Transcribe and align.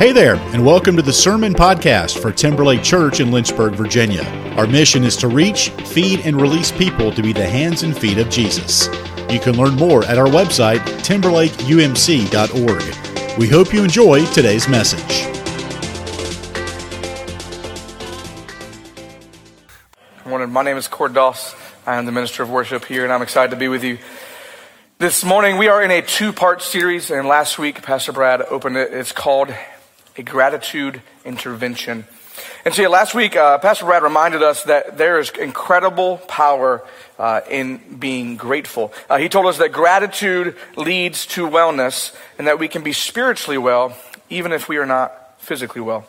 Hey 0.00 0.12
there, 0.12 0.36
and 0.54 0.64
welcome 0.64 0.96
to 0.96 1.02
the 1.02 1.12
Sermon 1.12 1.52
Podcast 1.52 2.22
for 2.22 2.32
Timberlake 2.32 2.82
Church 2.82 3.20
in 3.20 3.30
Lynchburg, 3.30 3.74
Virginia. 3.74 4.22
Our 4.56 4.66
mission 4.66 5.04
is 5.04 5.14
to 5.18 5.28
reach, 5.28 5.68
feed, 5.88 6.20
and 6.20 6.40
release 6.40 6.72
people 6.72 7.12
to 7.12 7.20
be 7.20 7.34
the 7.34 7.46
hands 7.46 7.82
and 7.82 7.94
feet 7.94 8.16
of 8.16 8.30
Jesus. 8.30 8.86
You 9.28 9.38
can 9.38 9.58
learn 9.58 9.74
more 9.74 10.02
at 10.06 10.16
our 10.16 10.28
website, 10.28 10.78
timberlakeumc.org. 11.04 13.38
We 13.38 13.46
hope 13.46 13.74
you 13.74 13.84
enjoy 13.84 14.24
today's 14.32 14.70
message. 14.70 15.26
Good 20.16 20.30
morning. 20.30 20.50
My 20.50 20.62
name 20.62 20.78
is 20.78 20.88
Cord 20.88 21.12
Doss. 21.12 21.54
I 21.86 21.96
am 21.96 22.06
the 22.06 22.12
minister 22.12 22.42
of 22.42 22.48
worship 22.48 22.86
here, 22.86 23.04
and 23.04 23.12
I'm 23.12 23.20
excited 23.20 23.50
to 23.50 23.56
be 23.56 23.68
with 23.68 23.84
you. 23.84 23.98
This 24.96 25.26
morning, 25.26 25.58
we 25.58 25.68
are 25.68 25.82
in 25.82 25.90
a 25.90 26.00
two 26.00 26.32
part 26.32 26.62
series, 26.62 27.10
and 27.10 27.28
last 27.28 27.58
week, 27.58 27.82
Pastor 27.82 28.12
Brad 28.12 28.40
opened 28.40 28.78
it. 28.78 28.94
It's 28.94 29.12
called 29.12 29.54
a 30.20 30.22
gratitude 30.22 31.00
intervention. 31.24 32.04
And 32.66 32.76
yeah, 32.76 32.88
last 32.88 33.14
week, 33.14 33.36
uh, 33.36 33.56
Pastor 33.56 33.86
Brad 33.86 34.02
reminded 34.02 34.42
us 34.42 34.64
that 34.64 34.98
there 34.98 35.18
is 35.18 35.30
incredible 35.30 36.18
power 36.28 36.84
uh, 37.18 37.40
in 37.50 37.78
being 37.98 38.36
grateful. 38.36 38.92
Uh, 39.08 39.16
he 39.16 39.30
told 39.30 39.46
us 39.46 39.56
that 39.58 39.72
gratitude 39.72 40.56
leads 40.76 41.24
to 41.26 41.48
wellness 41.48 42.14
and 42.38 42.46
that 42.46 42.58
we 42.58 42.68
can 42.68 42.82
be 42.82 42.92
spiritually 42.92 43.56
well 43.56 43.96
even 44.28 44.52
if 44.52 44.68
we 44.68 44.76
are 44.76 44.86
not 44.86 45.40
physically 45.40 45.80
well. 45.80 46.04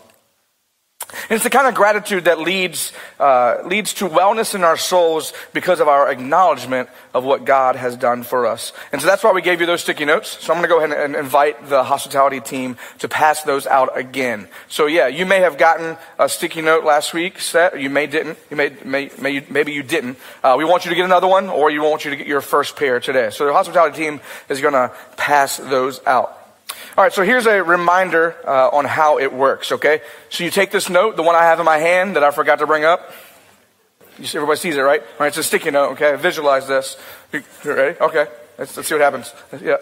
And 1.31 1.37
it's 1.37 1.45
the 1.45 1.49
kind 1.49 1.65
of 1.65 1.75
gratitude 1.75 2.25
that 2.25 2.39
leads, 2.39 2.91
uh, 3.17 3.59
leads 3.63 3.93
to 3.93 4.09
wellness 4.09 4.53
in 4.53 4.65
our 4.65 4.75
souls 4.75 5.31
because 5.53 5.79
of 5.79 5.87
our 5.87 6.11
acknowledgement 6.11 6.89
of 7.13 7.23
what 7.23 7.45
God 7.45 7.77
has 7.77 7.95
done 7.95 8.23
for 8.23 8.45
us. 8.45 8.73
And 8.91 8.99
so 8.99 9.07
that's 9.07 9.23
why 9.23 9.31
we 9.31 9.41
gave 9.41 9.61
you 9.61 9.65
those 9.65 9.79
sticky 9.79 10.03
notes. 10.03 10.43
So 10.43 10.51
I'm 10.51 10.59
going 10.59 10.69
to 10.69 10.75
go 10.75 10.83
ahead 10.83 11.05
and 11.05 11.15
invite 11.15 11.69
the 11.69 11.85
hospitality 11.85 12.41
team 12.41 12.75
to 12.99 13.07
pass 13.07 13.43
those 13.43 13.65
out 13.65 13.97
again. 13.97 14.49
So 14.67 14.87
yeah, 14.87 15.07
you 15.07 15.25
may 15.25 15.39
have 15.39 15.57
gotten 15.57 15.95
a 16.19 16.27
sticky 16.27 16.63
note 16.63 16.83
last 16.83 17.13
week 17.13 17.39
set. 17.39 17.79
You 17.79 17.89
may 17.89 18.07
didn't. 18.07 18.37
You 18.49 18.57
may, 18.57 18.75
may, 18.83 19.09
may 19.17 19.45
maybe 19.49 19.71
you 19.71 19.83
didn't. 19.83 20.17
Uh, 20.43 20.55
we 20.57 20.65
want 20.65 20.83
you 20.83 20.89
to 20.89 20.95
get 20.95 21.05
another 21.05 21.27
one 21.27 21.47
or 21.47 21.71
you 21.71 21.81
want 21.81 22.03
you 22.03 22.11
to 22.11 22.17
get 22.17 22.27
your 22.27 22.41
first 22.41 22.75
pair 22.75 22.99
today. 22.99 23.29
So 23.29 23.45
the 23.45 23.53
hospitality 23.53 23.95
team 23.95 24.19
is 24.49 24.59
going 24.59 24.73
to 24.73 24.91
pass 25.15 25.55
those 25.55 26.05
out. 26.05 26.40
All 26.97 27.05
right, 27.05 27.13
so 27.13 27.23
here's 27.23 27.45
a 27.45 27.63
reminder 27.63 28.35
uh, 28.45 28.67
on 28.69 28.83
how 28.83 29.17
it 29.17 29.31
works, 29.31 29.71
okay? 29.71 30.01
So 30.29 30.43
you 30.43 30.51
take 30.51 30.71
this 30.71 30.89
note, 30.89 31.15
the 31.15 31.23
one 31.23 31.35
I 31.35 31.43
have 31.43 31.59
in 31.59 31.65
my 31.65 31.77
hand 31.77 32.17
that 32.17 32.23
I 32.23 32.31
forgot 32.31 32.59
to 32.59 32.67
bring 32.67 32.83
up. 32.83 33.13
You 34.19 34.25
see, 34.25 34.37
everybody 34.37 34.59
sees 34.59 34.75
it, 34.75 34.81
right? 34.81 34.99
All 35.01 35.07
right, 35.19 35.27
it's 35.27 35.37
a 35.37 35.43
sticky 35.43 35.71
note, 35.71 35.93
okay? 35.93 36.17
Visualize 36.17 36.67
this. 36.67 36.97
You, 37.31 37.43
you 37.63 37.73
ready? 37.73 37.97
Okay, 37.97 38.25
let's, 38.57 38.75
let's 38.75 38.89
see 38.89 38.95
what 38.95 39.01
happens. 39.01 39.33
Yeah. 39.61 39.77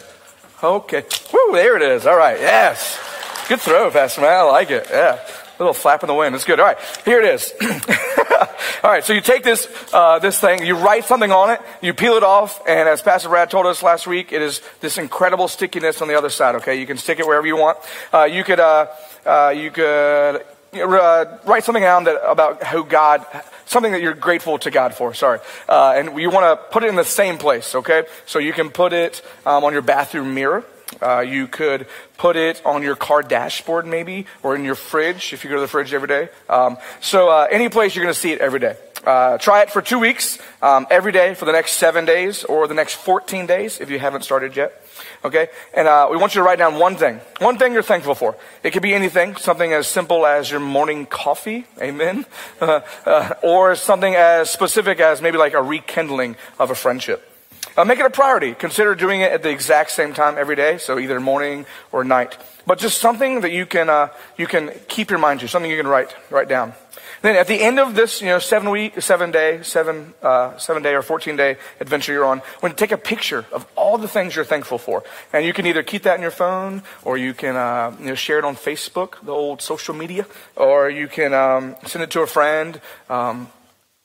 Okay. 0.62 1.04
Woo, 1.34 1.54
there 1.54 1.78
it 1.78 1.82
is. 1.82 2.06
All 2.06 2.16
right, 2.16 2.40
yes. 2.40 3.00
Good 3.48 3.62
throw, 3.62 3.90
Pastor 3.90 4.22
Man. 4.22 4.32
I 4.32 4.42
like 4.44 4.70
it. 4.70 4.86
Yeah. 4.92 5.16
A 5.16 5.58
little 5.58 5.74
flap 5.74 6.04
in 6.04 6.08
the 6.08 6.14
wind. 6.14 6.36
It's 6.36 6.46
good. 6.46 6.60
All 6.60 6.66
right, 6.68 6.78
here 7.06 7.22
it 7.22 7.34
is. 7.34 7.54
All 8.84 8.90
right, 8.90 9.04
so 9.04 9.12
you 9.12 9.22
take 9.22 9.44
this 9.44 9.68
uh, 9.94 10.20
this 10.20 10.40
thing, 10.40 10.66
you 10.66 10.76
write 10.76 11.04
something 11.04 11.32
on 11.32 11.50
it, 11.50 11.62
you 11.82 11.94
peel 11.94 12.14
it 12.14 12.24
off, 12.24 12.62
and 12.68 12.88
as 12.88 13.02
Pastor 13.02 13.30
Brad 13.30 13.50
told 13.50 13.66
us 13.66 13.84
last 13.84 14.08
week, 14.08 14.32
it 14.32 14.42
is 14.42 14.62
this 14.80 14.98
incredible 14.98 15.48
stickiness 15.48 16.02
on 16.02 16.08
the 16.08 16.18
other 16.18 16.30
side. 16.30 16.56
Okay, 16.56 16.80
you 16.80 16.86
can 16.86 16.98
stick 16.98 17.20
it 17.20 17.28
wherever 17.28 17.46
you 17.46 17.58
want. 17.58 17.78
Uh, 18.14 18.24
you 18.24 18.44
could 18.44 18.60
uh, 18.60 18.88
uh 19.26 19.54
you 19.56 19.72
could 19.72 20.46
uh, 20.74 21.38
write 21.46 21.64
something 21.64 21.84
down 21.84 22.06
that 22.06 22.22
about 22.26 22.66
who 22.68 22.86
God, 22.86 23.26
something 23.66 23.92
that 23.92 24.02
you're 24.02 24.14
grateful 24.14 24.58
to 24.60 24.72
God 24.72 24.94
for. 24.94 25.14
Sorry, 25.14 25.40
uh, 25.68 25.94
and 25.98 26.18
you 26.18 26.30
want 26.30 26.46
to 26.46 26.66
put 26.72 26.84
it 26.84 26.88
in 26.88 26.96
the 26.96 27.04
same 27.04 27.38
place. 27.38 27.76
Okay, 27.76 28.04
so 28.26 28.40
you 28.40 28.54
can 28.54 28.70
put 28.70 28.94
it 28.94 29.22
um, 29.46 29.66
on 29.66 29.74
your 29.74 29.82
bathroom 29.82 30.34
mirror. 30.34 30.64
Uh, 31.02 31.20
you 31.20 31.48
could 31.48 31.88
put 32.18 32.36
it 32.36 32.62
on 32.66 32.82
your 32.82 32.96
car 32.96 33.22
dashboard, 33.22 33.86
maybe, 33.86 34.26
or 34.44 34.56
in 34.56 34.64
your 34.64 34.76
fridge 34.76 35.34
if 35.34 35.44
you 35.44 35.50
go 35.50 35.56
to 35.56 35.62
the 35.62 35.68
fridge 35.68 35.94
every 35.94 36.08
day. 36.08 36.30
Um, 36.50 36.78
so, 37.00 37.30
uh, 37.30 37.48
any 37.50 37.70
place 37.70 37.96
you're 37.96 38.04
going 38.04 38.14
to 38.14 38.20
see 38.20 38.32
it 38.32 38.42
every 38.42 38.60
day. 38.60 38.76
Uh, 39.06 39.38
try 39.38 39.62
it 39.62 39.72
for 39.72 39.82
two 39.82 40.00
weeks, 40.00 40.40
um, 40.62 40.86
every 40.90 41.12
day 41.12 41.34
for 41.34 41.46
the 41.46 41.52
next 41.52 41.74
seven 41.74 42.06
days, 42.06 42.44
or 42.44 42.68
the 42.68 42.74
next 42.74 42.96
14 42.96 43.46
days 43.46 43.80
if 43.80 43.90
you 43.90 44.00
haven't 44.00 44.24
started 44.24 44.56
yet. 44.56 44.84
Okay? 45.24 45.48
And 45.74 45.88
uh, 45.88 46.10
we 46.12 46.18
want 46.18 46.36
you 46.36 46.42
to 46.42 46.46
write 46.46 46.60
down 46.60 46.78
one 46.78 46.98
thing. 46.98 47.22
One 47.40 47.58
thing 47.58 47.74
you're 47.74 47.82
thankful 47.82 48.16
for. 48.16 48.36
It 48.64 48.72
could 48.72 48.82
be 48.82 48.94
anything, 48.94 49.36
something 49.38 49.72
as 49.72 49.88
simple 49.88 50.26
as 50.26 50.52
your 50.52 50.60
morning 50.60 51.06
coffee, 51.06 51.66
amen, 51.82 52.26
uh, 52.62 53.34
or 53.42 53.76
something 53.76 54.16
as 54.16 54.50
specific 54.50 55.00
as 55.00 55.22
maybe 55.22 55.38
like 55.38 55.54
a 55.54 55.62
rekindling 55.62 56.36
of 56.58 56.72
a 56.72 56.76
friendship. 56.76 57.29
Uh, 57.78 57.86
make 57.86 58.00
it 58.00 58.06
a 58.06 58.10
priority. 58.10 58.54
Consider 58.54 58.96
doing 58.96 59.22
it 59.22 59.32
at 59.32 59.42
the 59.42 59.50
exact 59.50 59.92
same 59.92 60.14
time 60.14 60.38
every 60.38 60.56
day, 60.56 60.78
so 60.78 61.00
either 61.00 61.20
morning 61.20 61.66
or 61.92 62.04
night. 62.04 62.38
But 62.66 62.80
just 62.80 63.00
something 63.00 63.42
that 63.42 63.52
you 63.52 63.66
can 63.66 63.90
uh, 63.90 64.10
you 64.38 64.48
can 64.48 64.72
keep 64.88 65.10
your 65.10 65.20
mind 65.20 65.40
to, 65.40 65.48
something 65.48 65.72
you 65.72 65.78
can 65.78 65.88
write 65.88 66.14
write 66.30 66.50
down. 66.50 66.74
Then 67.22 67.36
at 67.36 67.48
the 67.48 67.62
end 67.62 67.80
of 67.80 67.96
this, 67.96 68.22
you 68.22 68.28
know, 68.28 68.40
seven 68.40 68.70
week, 68.70 69.02
seven 69.02 69.32
day, 69.32 69.62
seven 69.64 70.14
uh, 70.22 70.58
seven 70.58 70.84
day 70.84 70.94
or 70.96 71.02
fourteen 71.02 71.36
day 71.36 71.58
adventure 71.80 72.14
you're 72.14 72.26
on, 72.26 72.40
when 72.60 72.76
take 72.76 72.92
a 72.92 72.98
picture 72.98 73.46
of 73.52 73.66
all 73.76 73.98
the 73.98 74.08
things 74.08 74.36
you're 74.36 74.46
thankful 74.46 74.78
for, 74.78 75.04
and 75.34 75.46
you 75.46 75.54
can 75.54 75.66
either 75.66 75.84
keep 75.84 76.04
that 76.04 76.16
in 76.16 76.22
your 76.22 76.32
phone 76.32 76.84
or 77.04 77.18
you 77.18 77.34
can 77.34 77.56
uh, 77.56 77.96
you 78.00 78.08
know 78.08 78.16
share 78.16 78.40
it 78.40 78.46
on 78.46 78.56
Facebook, 78.56 79.24
the 79.24 79.34
old 79.34 79.62
social 79.62 79.96
media, 79.96 80.26
or 80.56 80.90
you 80.90 81.08
can 81.08 81.34
um, 81.34 81.76
send 81.86 82.04
it 82.04 82.12
to 82.12 82.22
a 82.22 82.28
friend. 82.28 82.82
Um, 83.10 83.50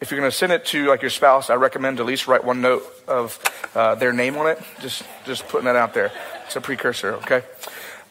if 0.04 0.10
you're 0.10 0.20
going 0.20 0.31
to 0.31 0.37
send 0.37 0.53
it 0.53 0.66
to 0.66 0.87
like 0.88 1.00
your 1.00 1.10
spouse, 1.10 1.48
I 1.48 1.54
recommend 1.54 1.98
at 1.98 2.04
least 2.04 2.28
write 2.28 2.44
one 2.44 2.60
note 2.60 2.84
of 3.09 3.41
uh, 3.75 3.94
their 3.94 4.12
name 4.12 4.37
on 4.37 4.47
it. 4.47 4.62
Just 4.82 5.03
just 5.25 5.48
putting 5.48 5.65
that 5.65 5.76
out 5.76 5.94
there. 5.94 6.12
It's 6.44 6.56
a 6.56 6.60
precursor, 6.60 7.15
okay? 7.15 7.42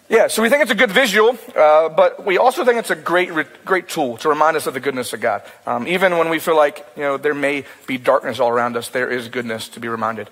Yeah, 0.09 0.25
so 0.25 0.41
we 0.41 0.49
think 0.49 0.63
it's 0.63 0.71
a 0.71 0.75
good 0.75 0.89
visual, 0.91 1.37
uh, 1.55 1.89
but 1.89 2.25
we 2.25 2.39
also 2.39 2.65
think 2.65 2.79
it's 2.79 2.89
a 2.89 2.95
great 2.95 3.29
great 3.63 3.89
tool 3.89 4.17
to 4.17 4.29
remind 4.29 4.57
us 4.57 4.65
of 4.65 4.73
the 4.73 4.79
goodness 4.79 5.13
of 5.13 5.21
God. 5.21 5.43
Um, 5.67 5.87
even 5.87 6.17
when 6.17 6.29
we 6.29 6.39
feel 6.39 6.55
like 6.55 6.83
you 6.97 7.03
know 7.03 7.17
there 7.17 7.35
may 7.35 7.63
be 7.85 7.99
darkness 7.99 8.39
all 8.39 8.49
around 8.49 8.75
us, 8.75 8.89
there 8.89 9.11
is 9.11 9.27
goodness 9.27 9.69
to 9.69 9.79
be 9.79 9.87
reminded. 9.87 10.31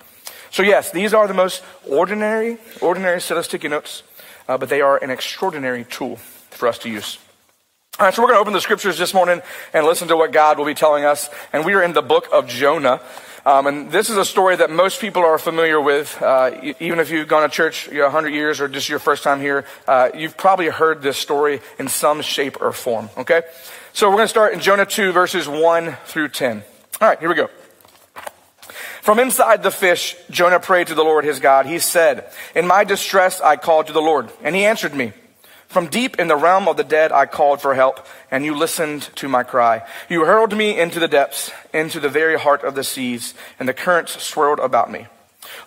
So 0.49 0.63
yes, 0.63 0.89
these 0.89 1.13
are 1.13 1.27
the 1.27 1.35
most 1.35 1.61
ordinary 1.87 2.57
ordinary 2.81 3.21
set 3.21 3.37
of 3.37 3.45
sticky 3.45 3.67
notes, 3.67 4.01
uh, 4.47 4.57
but 4.57 4.67
they 4.69 4.81
are 4.81 4.97
an 4.97 5.11
extraordinary 5.11 5.85
tool 5.85 6.15
for 6.49 6.67
us 6.67 6.79
to 6.79 6.89
use. 6.89 7.19
All 7.99 8.05
right, 8.07 8.13
so 8.15 8.21
we're 8.21 8.29
going 8.29 8.37
to 8.37 8.41
open 8.41 8.53
the 8.53 8.61
scriptures 8.61 8.97
this 8.97 9.13
morning 9.13 9.41
and 9.73 9.85
listen 9.85 10.07
to 10.07 10.17
what 10.17 10.31
God 10.31 10.57
will 10.57 10.65
be 10.65 10.73
telling 10.73 11.03
us. 11.03 11.29
And 11.51 11.65
we 11.65 11.73
are 11.73 11.83
in 11.83 11.91
the 11.91 12.01
book 12.01 12.29
of 12.31 12.47
Jonah. 12.47 13.01
Um, 13.45 13.67
and 13.67 13.91
this 13.91 14.09
is 14.09 14.15
a 14.15 14.23
story 14.23 14.55
that 14.55 14.71
most 14.71 15.01
people 15.01 15.23
are 15.23 15.37
familiar 15.37 15.79
with. 15.79 16.19
Uh, 16.19 16.73
even 16.79 16.99
if 16.99 17.11
you've 17.11 17.27
gone 17.27 17.47
to 17.47 17.53
church 17.53 17.87
you 17.87 17.99
know, 17.99 18.05
100 18.05 18.29
years 18.29 18.61
or 18.61 18.69
just 18.69 18.87
your 18.87 18.97
first 18.97 19.23
time 19.23 19.41
here, 19.41 19.65
uh, 19.87 20.09
you've 20.15 20.35
probably 20.37 20.67
heard 20.69 21.03
this 21.03 21.17
story 21.17 21.59
in 21.77 21.89
some 21.89 22.21
shape 22.21 22.59
or 22.61 22.71
form. 22.71 23.09
Okay? 23.17 23.43
So 23.93 24.09
we're 24.09 24.15
going 24.15 24.25
to 24.25 24.29
start 24.29 24.53
in 24.53 24.61
Jonah 24.61 24.85
2, 24.85 25.11
verses 25.11 25.47
1 25.47 25.95
through 26.05 26.29
10. 26.29 26.63
All 27.01 27.07
right, 27.07 27.19
here 27.19 27.29
we 27.29 27.35
go. 27.35 27.49
From 29.01 29.19
inside 29.19 29.63
the 29.63 29.71
fish, 29.71 30.15
Jonah 30.31 30.59
prayed 30.59 30.87
to 30.87 30.95
the 30.95 31.03
Lord 31.03 31.25
his 31.25 31.39
God. 31.39 31.67
He 31.67 31.77
said, 31.77 32.31
In 32.55 32.65
my 32.65 32.83
distress 32.83 33.41
I 33.41 33.57
called 33.57 33.87
to 33.87 33.93
the 33.93 34.01
Lord, 34.01 34.31
and 34.41 34.55
he 34.55 34.65
answered 34.65 34.95
me. 34.95 35.11
From 35.71 35.87
deep 35.87 36.19
in 36.19 36.27
the 36.27 36.35
realm 36.35 36.67
of 36.67 36.75
the 36.75 36.83
dead, 36.83 37.13
I 37.13 37.25
called 37.25 37.61
for 37.61 37.73
help, 37.73 38.05
and 38.29 38.43
you 38.43 38.53
listened 38.53 39.03
to 39.15 39.29
my 39.29 39.43
cry. 39.43 39.83
You 40.09 40.25
hurled 40.25 40.51
me 40.51 40.77
into 40.77 40.99
the 40.99 41.07
depths, 41.07 41.49
into 41.73 42.01
the 42.01 42.09
very 42.09 42.37
heart 42.37 42.65
of 42.65 42.75
the 42.75 42.83
seas, 42.83 43.33
and 43.57 43.69
the 43.69 43.73
currents 43.73 44.21
swirled 44.21 44.59
about 44.59 44.91
me. 44.91 45.07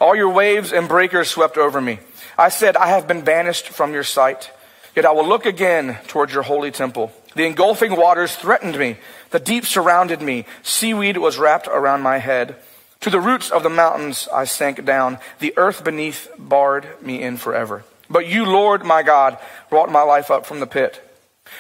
All 0.03 0.15
your 0.15 0.28
waves 0.28 0.75
and 0.75 0.88
breakers 0.88 1.31
swept 1.31 1.56
over 1.56 1.81
me. 1.81 2.00
I 2.37 2.50
said, 2.50 2.76
I 2.76 2.88
have 2.88 3.09
been 3.09 3.22
banished 3.22 3.70
from 3.70 3.94
your 3.94 4.04
sight. 4.04 4.50
Yet 4.94 5.06
I 5.06 5.12
will 5.12 5.26
look 5.26 5.47
again 5.47 5.97
towards 6.06 6.34
your 6.34 6.42
holy 6.42 6.71
temple. 6.71 7.10
The 7.34 7.47
engulfing 7.47 7.97
waters 7.97 8.36
threatened 8.36 8.78
me. 8.78 8.98
The 9.31 9.41
deep 9.41 9.65
surrounded 9.65 10.21
me. 10.21 10.44
Seaweed 10.62 11.16
was 11.16 11.38
wrapped 11.38 11.66
around 11.66 12.03
my 12.03 12.19
head. 12.19 12.56
To 13.00 13.09
the 13.09 13.21
roots 13.21 13.50
of 13.50 13.62
the 13.62 13.71
mountains 13.71 14.28
I 14.31 14.44
sank 14.44 14.84
down. 14.84 15.16
The 15.38 15.54
earth 15.56 15.82
beneath 15.82 16.28
barred 16.36 16.86
me 17.00 17.22
in 17.22 17.38
forever. 17.38 17.84
But 18.09 18.26
you, 18.26 18.44
Lord 18.44 18.84
my 18.84 19.03
God, 19.03 19.38
brought 19.70 19.91
my 19.91 20.03
life 20.03 20.30
up 20.30 20.47
from 20.47 20.60
the 20.60 20.66
pit. 20.66 21.01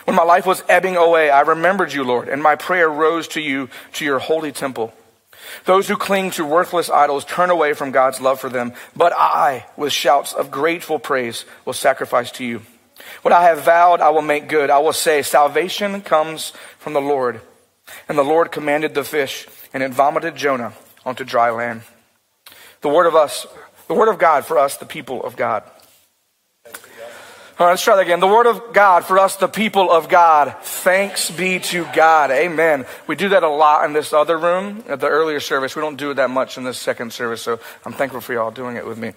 When 0.04 0.16
my 0.16 0.22
life 0.22 0.46
was 0.46 0.62
ebbing 0.68 0.96
away, 0.96 1.30
I 1.30 1.42
remembered 1.42 1.92
you, 1.92 2.04
Lord, 2.04 2.28
and 2.28 2.42
my 2.42 2.56
prayer 2.56 2.88
rose 2.88 3.28
to 3.28 3.40
you, 3.40 3.68
to 3.94 4.04
your 4.04 4.18
holy 4.18 4.52
temple. 4.52 4.92
Those 5.66 5.88
who 5.88 5.96
cling 5.96 6.30
to 6.32 6.44
worthless 6.44 6.90
idols 6.90 7.24
turn 7.24 7.50
away 7.50 7.74
from 7.74 7.90
God's 7.90 8.20
love 8.20 8.40
for 8.40 8.48
them, 8.48 8.72
but 8.96 9.12
I, 9.12 9.66
with 9.76 9.92
shouts 9.92 10.32
of 10.32 10.50
grateful 10.50 10.98
praise, 10.98 11.44
will 11.64 11.72
sacrifice 11.74 12.30
to 12.32 12.44
you. 12.44 12.62
What 13.22 13.32
I 13.32 13.44
have 13.44 13.62
vowed, 13.64 14.00
I 14.00 14.10
will 14.10 14.22
make 14.22 14.48
good. 14.48 14.70
I 14.70 14.78
will 14.78 14.92
say, 14.92 15.22
salvation 15.22 16.00
comes 16.00 16.52
from 16.78 16.92
the 16.92 17.00
Lord. 17.00 17.40
And 18.08 18.16
the 18.16 18.22
Lord 18.22 18.52
commanded 18.52 18.94
the 18.94 19.04
fish, 19.04 19.46
and 19.72 19.82
it 19.82 19.92
vomited 19.92 20.36
Jonah 20.36 20.72
onto 21.04 21.24
dry 21.24 21.50
land. 21.50 21.82
The 22.80 22.88
word 22.88 23.06
of 23.06 23.14
us, 23.14 23.46
the 23.88 23.94
word 23.94 24.08
of 24.08 24.18
God 24.18 24.44
for 24.44 24.58
us, 24.58 24.76
the 24.76 24.86
people 24.86 25.22
of 25.22 25.36
God. 25.36 25.62
All 27.56 27.66
right, 27.66 27.74
let's 27.74 27.84
try 27.84 27.94
that 27.94 28.02
again. 28.02 28.18
The 28.18 28.26
Word 28.26 28.46
of 28.46 28.72
God 28.72 29.04
for 29.04 29.16
us, 29.16 29.36
the 29.36 29.46
people 29.46 29.88
of 29.88 30.08
God. 30.08 30.56
Thanks 30.62 31.30
be 31.30 31.60
to 31.60 31.84
God. 31.94 32.32
Amen. 32.32 32.84
We 33.06 33.14
do 33.14 33.28
that 33.28 33.44
a 33.44 33.48
lot 33.48 33.84
in 33.84 33.92
this 33.92 34.12
other 34.12 34.36
room 34.36 34.82
at 34.88 34.98
the 34.98 35.06
earlier 35.06 35.38
service. 35.38 35.76
We 35.76 35.82
don't 35.82 35.94
do 35.94 36.10
it 36.10 36.14
that 36.14 36.30
much 36.30 36.58
in 36.58 36.64
this 36.64 36.80
second 36.80 37.12
service, 37.12 37.42
so 37.42 37.60
I'm 37.84 37.92
thankful 37.92 38.20
for 38.20 38.32
y'all 38.32 38.50
doing 38.50 38.74
it 38.74 38.84
with 38.84 38.98
me. 38.98 39.12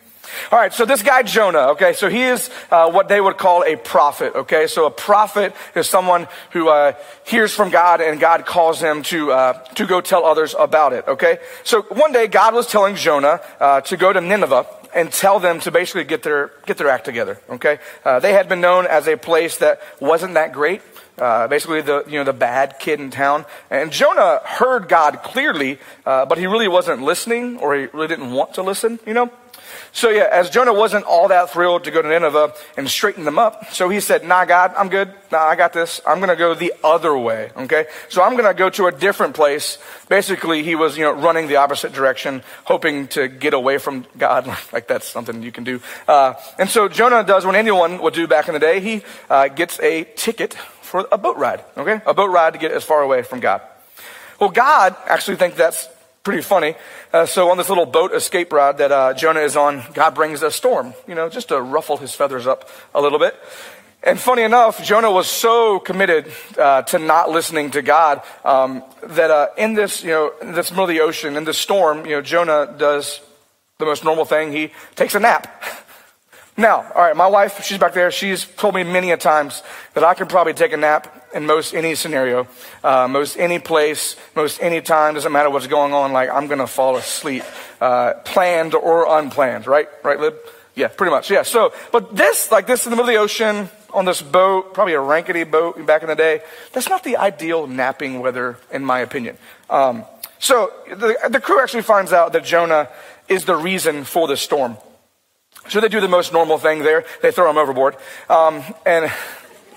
All 0.51 0.59
right, 0.59 0.71
so 0.71 0.85
this 0.85 1.01
guy 1.01 1.23
Jonah, 1.23 1.69
okay, 1.69 1.93
so 1.93 2.09
he 2.09 2.21
is 2.21 2.51
uh, 2.69 2.91
what 2.91 3.07
they 3.07 3.19
would 3.19 3.37
call 3.37 3.63
a 3.63 3.75
prophet, 3.75 4.35
okay? 4.35 4.67
So 4.67 4.85
a 4.85 4.91
prophet 4.91 5.55
is 5.73 5.87
someone 5.87 6.27
who 6.51 6.69
uh, 6.69 6.93
hears 7.25 7.55
from 7.55 7.71
God 7.71 8.01
and 8.01 8.19
God 8.19 8.45
calls 8.45 8.79
him 8.79 9.01
to, 9.03 9.31
uh, 9.31 9.53
to 9.75 9.87
go 9.87 9.99
tell 10.01 10.25
others 10.25 10.53
about 10.57 10.93
it, 10.93 11.07
okay? 11.07 11.39
So 11.63 11.81
one 11.83 12.11
day 12.11 12.27
God 12.27 12.53
was 12.53 12.67
telling 12.67 12.95
Jonah 12.95 13.41
uh, 13.59 13.81
to 13.81 13.97
go 13.97 14.13
to 14.13 14.21
Nineveh 14.21 14.67
and 14.95 15.11
tell 15.11 15.39
them 15.39 15.59
to 15.61 15.71
basically 15.71 16.03
get 16.03 16.23
their, 16.23 16.51
get 16.65 16.77
their 16.77 16.89
act 16.89 17.05
together, 17.05 17.39
okay? 17.49 17.79
Uh, 18.03 18.19
they 18.19 18.33
had 18.33 18.49
been 18.49 18.61
known 18.61 18.85
as 18.85 19.07
a 19.07 19.17
place 19.17 19.57
that 19.57 19.81
wasn't 19.99 20.33
that 20.35 20.53
great. 20.53 20.81
Uh, 21.17 21.47
basically 21.47 21.81
the 21.81 22.03
you 22.05 22.13
know 22.19 22.23
the 22.23 22.31
bad 22.31 22.77
kid 22.77 22.99
in 22.99 23.09
town. 23.09 23.43
And 23.71 23.91
Jonah 23.91 24.39
heard 24.45 24.87
God 24.87 25.23
clearly, 25.23 25.79
uh, 26.05 26.27
but 26.27 26.37
he 26.37 26.45
really 26.45 26.67
wasn't 26.67 27.01
listening, 27.01 27.57
or 27.57 27.75
he 27.75 27.85
really 27.85 28.07
didn't 28.07 28.31
want 28.31 28.53
to 28.53 28.61
listen. 28.61 28.99
You 29.03 29.15
know, 29.15 29.31
so 29.91 30.09
yeah, 30.09 30.27
as 30.31 30.49
Jonah 30.49 30.73
wasn't 30.73 31.05
all 31.05 31.27
that 31.29 31.51
thrilled 31.51 31.83
to 31.85 31.91
go 31.91 32.01
to 32.01 32.07
Nineveh 32.07 32.53
and 32.77 32.89
straighten 32.89 33.25
them 33.25 33.39
up, 33.39 33.73
so 33.73 33.89
he 33.89 33.99
said, 33.99 34.23
nah, 34.23 34.45
God, 34.45 34.73
I'm 34.77 34.89
good. 34.89 35.13
Nah, 35.31 35.39
I 35.39 35.55
got 35.55 35.73
this. 35.73 36.01
I'm 36.05 36.17
going 36.19 36.29
to 36.29 36.35
go 36.35 36.53
the 36.53 36.73
other 36.83 37.17
way. 37.17 37.51
Okay. 37.55 37.85
So 38.09 38.23
I'm 38.23 38.33
going 38.33 38.45
to 38.45 38.53
go 38.53 38.69
to 38.69 38.87
a 38.87 38.91
different 38.91 39.35
place. 39.35 39.77
Basically, 40.07 40.63
he 40.63 40.75
was, 40.75 40.97
you 40.97 41.03
know, 41.03 41.11
running 41.11 41.47
the 41.47 41.57
opposite 41.57 41.93
direction, 41.93 42.43
hoping 42.63 43.07
to 43.09 43.27
get 43.27 43.53
away 43.53 43.77
from 43.77 44.05
God. 44.17 44.47
like 44.71 44.87
that's 44.87 45.07
something 45.07 45.43
you 45.43 45.51
can 45.51 45.63
do. 45.63 45.81
Uh, 46.07 46.33
and 46.57 46.69
so 46.69 46.87
Jonah 46.87 47.23
does 47.23 47.45
what 47.45 47.55
anyone 47.55 48.01
would 48.01 48.13
do 48.13 48.27
back 48.27 48.47
in 48.47 48.53
the 48.53 48.59
day. 48.59 48.79
He 48.79 49.03
uh, 49.29 49.49
gets 49.49 49.79
a 49.79 50.05
ticket 50.15 50.53
for 50.53 51.07
a 51.11 51.17
boat 51.17 51.37
ride. 51.37 51.63
Okay. 51.75 52.01
A 52.05 52.13
boat 52.13 52.29
ride 52.29 52.53
to 52.53 52.59
get 52.59 52.71
as 52.71 52.83
far 52.83 53.01
away 53.01 53.23
from 53.23 53.39
God. 53.39 53.61
Well, 54.39 54.49
God 54.49 54.95
actually 55.07 55.37
thinks 55.37 55.57
that's 55.57 55.89
pretty 56.27 56.43
funny. 56.43 56.75
Uh, 57.13 57.25
so 57.25 57.49
on 57.51 57.55
this 57.55 57.69
little 57.69 57.85
boat 57.85 58.13
escape 58.13 58.51
ride 58.51 58.79
that 58.79 58.91
uh, 58.91 59.13
Jonah 59.13 59.39
is 59.39 59.55
on, 59.55 59.81
God 59.93 60.13
brings 60.13 60.43
a 60.43 60.51
storm, 60.51 60.93
you 61.07 61.15
know, 61.15 61.29
just 61.29 61.47
to 61.47 61.61
ruffle 61.61 61.95
his 61.95 62.13
feathers 62.13 62.45
up 62.45 62.69
a 62.93 62.99
little 62.99 63.17
bit. 63.17 63.33
And 64.03 64.19
funny 64.19 64.41
enough, 64.41 64.83
Jonah 64.83 65.09
was 65.09 65.27
so 65.29 65.79
committed 65.79 66.29
uh, 66.59 66.81
to 66.81 66.99
not 66.99 67.29
listening 67.29 67.71
to 67.71 67.81
God 67.81 68.23
um, 68.43 68.83
that 69.03 69.31
uh, 69.31 69.47
in 69.57 69.73
this, 69.73 70.03
you 70.03 70.09
know, 70.09 70.33
in 70.41 70.51
this 70.51 70.69
middle 70.69 70.83
of 70.83 70.89
the 70.89 70.99
ocean, 70.99 71.37
in 71.37 71.45
this 71.45 71.57
storm, 71.57 72.05
you 72.05 72.17
know, 72.17 72.21
Jonah 72.21 72.75
does 72.77 73.21
the 73.79 73.85
most 73.85 74.03
normal 74.03 74.25
thing. 74.25 74.51
He 74.51 74.73
takes 74.95 75.15
a 75.15 75.21
nap. 75.21 75.63
Now, 76.59 76.91
all 76.95 77.03
right, 77.03 77.15
my 77.15 77.27
wife, 77.27 77.63
she's 77.63 77.77
back 77.77 77.93
there. 77.93 78.09
She's 78.09 78.43
told 78.43 78.73
me 78.73 78.83
many 78.83 79.11
a 79.11 79.17
times 79.17 79.61
that 79.93 80.03
I 80.03 80.15
could 80.15 80.27
probably 80.27 80.55
take 80.55 80.73
a 80.73 80.77
nap 80.77 81.29
in 81.31 81.45
most 81.45 81.75
any 81.75 81.93
scenario, 81.93 82.47
uh, 82.83 83.07
most 83.07 83.37
any 83.37 83.59
place, 83.59 84.15
most 84.35 84.59
any 84.59 84.81
time. 84.81 85.13
Doesn't 85.13 85.31
matter 85.31 85.51
what's 85.51 85.67
going 85.67 85.93
on. 85.93 86.13
Like 86.13 86.31
I'm 86.31 86.47
to 86.47 86.65
fall 86.65 86.97
asleep, 86.97 87.43
uh, 87.79 88.13
planned 88.25 88.73
or 88.73 89.05
unplanned. 89.19 89.67
Right, 89.67 89.87
right, 90.03 90.19
Lib? 90.19 90.35
Yeah, 90.73 90.87
pretty 90.87 91.11
much. 91.11 91.29
Yeah. 91.29 91.43
So, 91.43 91.73
but 91.91 92.15
this, 92.15 92.51
like 92.51 92.65
this 92.65 92.87
in 92.87 92.89
the 92.89 92.95
middle 92.95 93.09
of 93.09 93.13
the 93.13 93.21
ocean 93.21 93.69
on 93.93 94.05
this 94.05 94.23
boat, 94.23 94.73
probably 94.73 94.93
a 94.93 94.99
rankety 94.99 95.43
boat 95.43 95.85
back 95.85 96.01
in 96.01 96.07
the 96.07 96.15
day. 96.15 96.41
That's 96.73 96.89
not 96.89 97.03
the 97.03 97.17
ideal 97.17 97.67
napping 97.67 98.19
weather, 98.19 98.57
in 98.71 98.83
my 98.83 98.99
opinion. 98.99 99.37
Um, 99.69 100.05
so 100.39 100.71
the, 100.87 101.17
the 101.29 101.39
crew 101.39 101.61
actually 101.61 101.83
finds 101.83 102.13
out 102.13 102.33
that 102.33 102.43
Jonah 102.43 102.89
is 103.27 103.45
the 103.45 103.55
reason 103.55 104.05
for 104.05 104.27
the 104.27 104.37
storm. 104.37 104.77
So 105.69 105.81
they 105.81 105.89
do 105.89 106.01
the 106.01 106.07
most 106.07 106.33
normal 106.33 106.57
thing 106.57 106.79
there. 106.79 107.05
They 107.21 107.31
throw 107.31 107.49
him 107.49 107.57
overboard. 107.57 107.95
Um, 108.29 108.63
and 108.85 109.11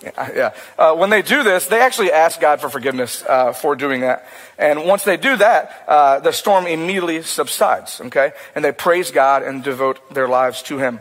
yeah, 0.02 0.54
uh, 0.78 0.94
when 0.94 1.10
they 1.10 1.22
do 1.22 1.42
this, 1.42 1.66
they 1.66 1.80
actually 1.80 2.12
ask 2.12 2.40
God 2.40 2.60
for 2.60 2.68
forgiveness 2.68 3.22
uh, 3.28 3.52
for 3.52 3.76
doing 3.76 4.00
that. 4.00 4.26
And 4.58 4.84
once 4.84 5.04
they 5.04 5.16
do 5.16 5.36
that, 5.36 5.84
uh, 5.86 6.20
the 6.20 6.32
storm 6.32 6.66
immediately 6.66 7.22
subsides. 7.22 8.00
Okay, 8.00 8.32
and 8.54 8.64
they 8.64 8.72
praise 8.72 9.10
God 9.10 9.42
and 9.42 9.62
devote 9.62 10.14
their 10.14 10.28
lives 10.28 10.62
to 10.64 10.78
Him. 10.78 11.00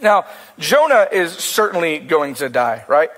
Now, 0.00 0.26
Jonah 0.58 1.08
is 1.12 1.32
certainly 1.32 1.98
going 1.98 2.34
to 2.34 2.48
die, 2.48 2.84
right? 2.88 3.10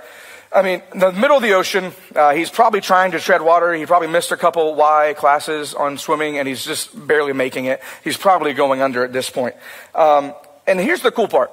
I 0.55 0.63
mean, 0.63 0.83
in 0.93 1.01
the 1.01 1.13
middle 1.13 1.37
of 1.37 1.43
the 1.43 1.53
ocean, 1.53 1.93
uh, 2.15 2.33
he's 2.33 2.51
probably 2.51 2.81
trying 2.81 3.13
to 3.13 3.21
tread 3.21 3.43
water. 3.43 3.75
He 3.75 3.85
probably 3.85 4.09
missed 4.09 4.31
a 4.31 4.37
couple 4.37 4.75
Y 4.75 5.15
classes 5.17 5.75
on 5.75 5.99
swimming, 5.99 6.39
and 6.39 6.47
he's 6.47 6.65
just 6.65 7.07
barely 7.07 7.33
making 7.33 7.67
it. 7.67 7.83
He's 8.05 8.17
probably 8.17 8.53
going 8.53 8.81
under 8.81 9.05
at 9.05 9.13
this 9.13 9.29
point. 9.29 9.57
Um, 9.95 10.35
and 10.67 10.81
here's 10.81 11.03
the 11.03 11.11
cool 11.11 11.29
part 11.29 11.51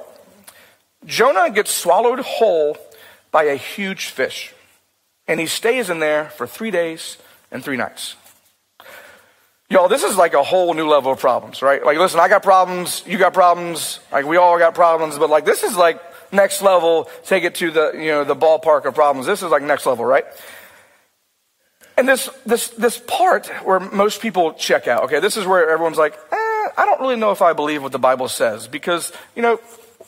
Jonah 1.05 1.49
gets 1.49 1.71
swallowed 1.71 2.19
whole 2.19 2.77
by 3.31 3.43
a 3.43 3.55
huge 3.55 4.07
fish, 4.07 4.53
and 5.27 5.39
he 5.39 5.45
stays 5.45 5.89
in 5.89 5.99
there 5.99 6.25
for 6.25 6.47
three 6.47 6.71
days 6.71 7.17
and 7.51 7.63
three 7.63 7.77
nights. 7.77 8.15
Y'all, 9.69 9.87
this 9.87 10.03
is 10.03 10.15
like 10.15 10.33
a 10.33 10.43
whole 10.43 10.73
new 10.73 10.87
level 10.87 11.11
of 11.11 11.19
problems, 11.19 11.61
right? 11.61 11.83
Like, 11.83 11.97
listen, 11.97 12.19
I 12.19 12.27
got 12.27 12.43
problems, 12.43 13.03
you 13.07 13.17
got 13.17 13.33
problems, 13.33 13.99
like 14.11 14.25
we 14.25 14.37
all 14.37 14.59
got 14.59 14.75
problems, 14.75 15.17
but 15.17 15.29
like 15.29 15.45
this 15.45 15.63
is 15.63 15.75
like 15.75 15.99
next 16.31 16.61
level, 16.61 17.09
take 17.25 17.43
it 17.43 17.55
to 17.55 17.71
the, 17.71 17.91
you 17.93 18.07
know, 18.07 18.23
the 18.23 18.35
ballpark 18.35 18.85
of 18.85 18.93
problems. 18.93 19.25
This 19.25 19.41
is 19.41 19.49
like 19.49 19.63
next 19.63 19.85
level, 19.85 20.05
right? 20.05 20.25
And 21.97 22.07
this, 22.07 22.29
this, 22.45 22.69
this 22.69 22.99
part 23.07 23.47
where 23.63 23.79
most 23.79 24.21
people 24.21 24.53
check 24.53 24.87
out, 24.87 25.03
okay, 25.03 25.19
this 25.19 25.37
is 25.37 25.45
where 25.45 25.69
everyone's 25.69 25.97
like, 25.97 26.17
eh, 26.31 26.42
I 26.77 26.85
don't 26.85 27.01
really 27.01 27.15
know 27.15 27.31
if 27.31 27.41
I 27.41 27.53
believe 27.53 27.83
what 27.83 27.91
the 27.91 27.99
Bible 27.99 28.27
says 28.27 28.67
because, 28.67 29.11
you 29.35 29.41
know, 29.41 29.59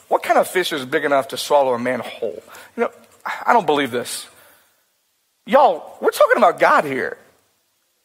what 0.08 0.24
kind 0.24 0.40
of 0.40 0.48
fish 0.48 0.72
is 0.72 0.86
big 0.86 1.06
enough 1.06 1.30
to 1.30 1.38
swallow 1.38 1.74
a 1.74 1.80
man 1.80 2.00
whole? 2.00 2.44
You 2.76 2.84
know, 2.84 2.92
I 3.46 3.54
don't 3.54 3.66
believe 3.66 3.92
this. 3.92 4.28
Y'all, 5.46 5.98
we're 6.02 6.12
talking 6.12 6.38
about 6.38 6.60
God 6.60 6.86
here. 6.86 7.18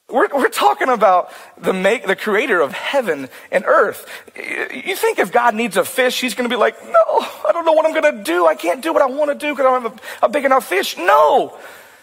We're, 0.09 0.29
we're 0.29 0.49
talking 0.49 0.89
about 0.89 1.33
the 1.57 1.73
make, 1.73 2.07
the 2.07 2.17
creator 2.17 2.61
of 2.61 2.73
heaven 2.73 3.29
and 3.53 3.65
earth. 3.65 4.07
You 4.37 4.97
think 4.97 5.19
if 5.19 5.31
God 5.31 5.55
needs 5.55 5.77
a 5.77 5.85
fish, 5.85 6.21
he's 6.21 6.35
going 6.35 6.49
to 6.49 6.55
be 6.55 6.59
like, 6.59 6.83
no, 6.85 7.21
I 7.49 7.51
don't 7.53 7.65
know 7.65 7.73
what 7.73 7.87
I'm 7.87 7.93
going 7.93 8.17
to 8.17 8.23
do. 8.25 8.47
I 8.47 8.57
can't 8.57 8.83
do 8.83 8.93
what 8.93 9.03
I 9.03 9.07
want 9.07 9.31
to 9.31 9.35
do 9.37 9.53
because 9.53 9.67
I 9.67 9.71
don't 9.71 9.83
have 9.83 10.01
a, 10.23 10.27
a 10.27 10.29
big 10.29 10.45
enough 10.45 10.67
fish. 10.67 10.97
No. 10.99 11.57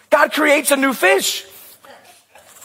God 0.09 0.31
creates 0.31 0.71
a 0.71 0.77
new 0.77 0.93
fish. 0.93 1.45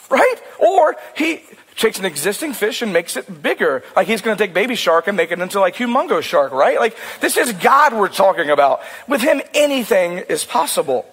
Right? 0.09 0.37
Or 0.59 0.97
he, 1.17 1.43
takes 1.77 1.99
an 1.99 2.05
existing 2.05 2.53
fish 2.53 2.83
and 2.83 2.93
makes 2.93 3.17
it 3.17 3.43
bigger. 3.43 3.83
Like 3.97 4.07
he's 4.07 4.23
going 4.23 4.37
to 4.37 4.43
take 4.43 4.55
baby 4.55 4.75
shark 4.75 5.09
and 5.09 5.17
make 5.17 5.33
it 5.33 5.41
into 5.41 5.61
like 5.61 5.75
humongous 5.75 6.23
shark, 6.23 6.53
right? 6.53 6.79
Like 6.79 6.97
this 7.21 7.37
is 7.37 7.53
God 7.53 7.93
we're 7.93 8.09
talking 8.09 8.51
about. 8.51 8.83
With 9.09 9.21
him, 9.21 9.41
anything 9.55 10.19
is 10.19 10.45
possible. 10.45 11.07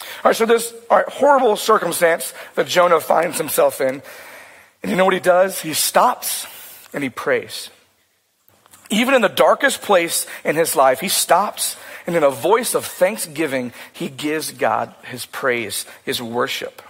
All 0.00 0.08
right, 0.24 0.36
so 0.36 0.46
this 0.46 0.74
all 0.90 0.98
right, 0.98 1.08
horrible 1.08 1.56
circumstance 1.56 2.34
that 2.56 2.66
Jonah 2.66 3.00
finds 3.00 3.38
himself 3.38 3.80
in. 3.80 4.02
And 4.82 4.90
you 4.90 4.96
know 4.96 5.04
what 5.04 5.14
he 5.14 5.20
does? 5.20 5.60
He 5.60 5.74
stops 5.74 6.46
and 6.92 7.04
he 7.04 7.10
prays. 7.10 7.70
Even 8.90 9.14
in 9.14 9.22
the 9.22 9.28
darkest 9.28 9.80
place 9.80 10.26
in 10.44 10.56
his 10.56 10.76
life, 10.76 11.00
he 11.00 11.08
stops 11.08 11.76
and 12.06 12.16
in 12.16 12.24
a 12.24 12.30
voice 12.30 12.74
of 12.74 12.84
thanksgiving, 12.84 13.72
he 13.92 14.08
gives 14.08 14.50
God 14.50 14.94
his 15.04 15.24
praise, 15.26 15.86
his 16.04 16.20
worship. 16.20 16.82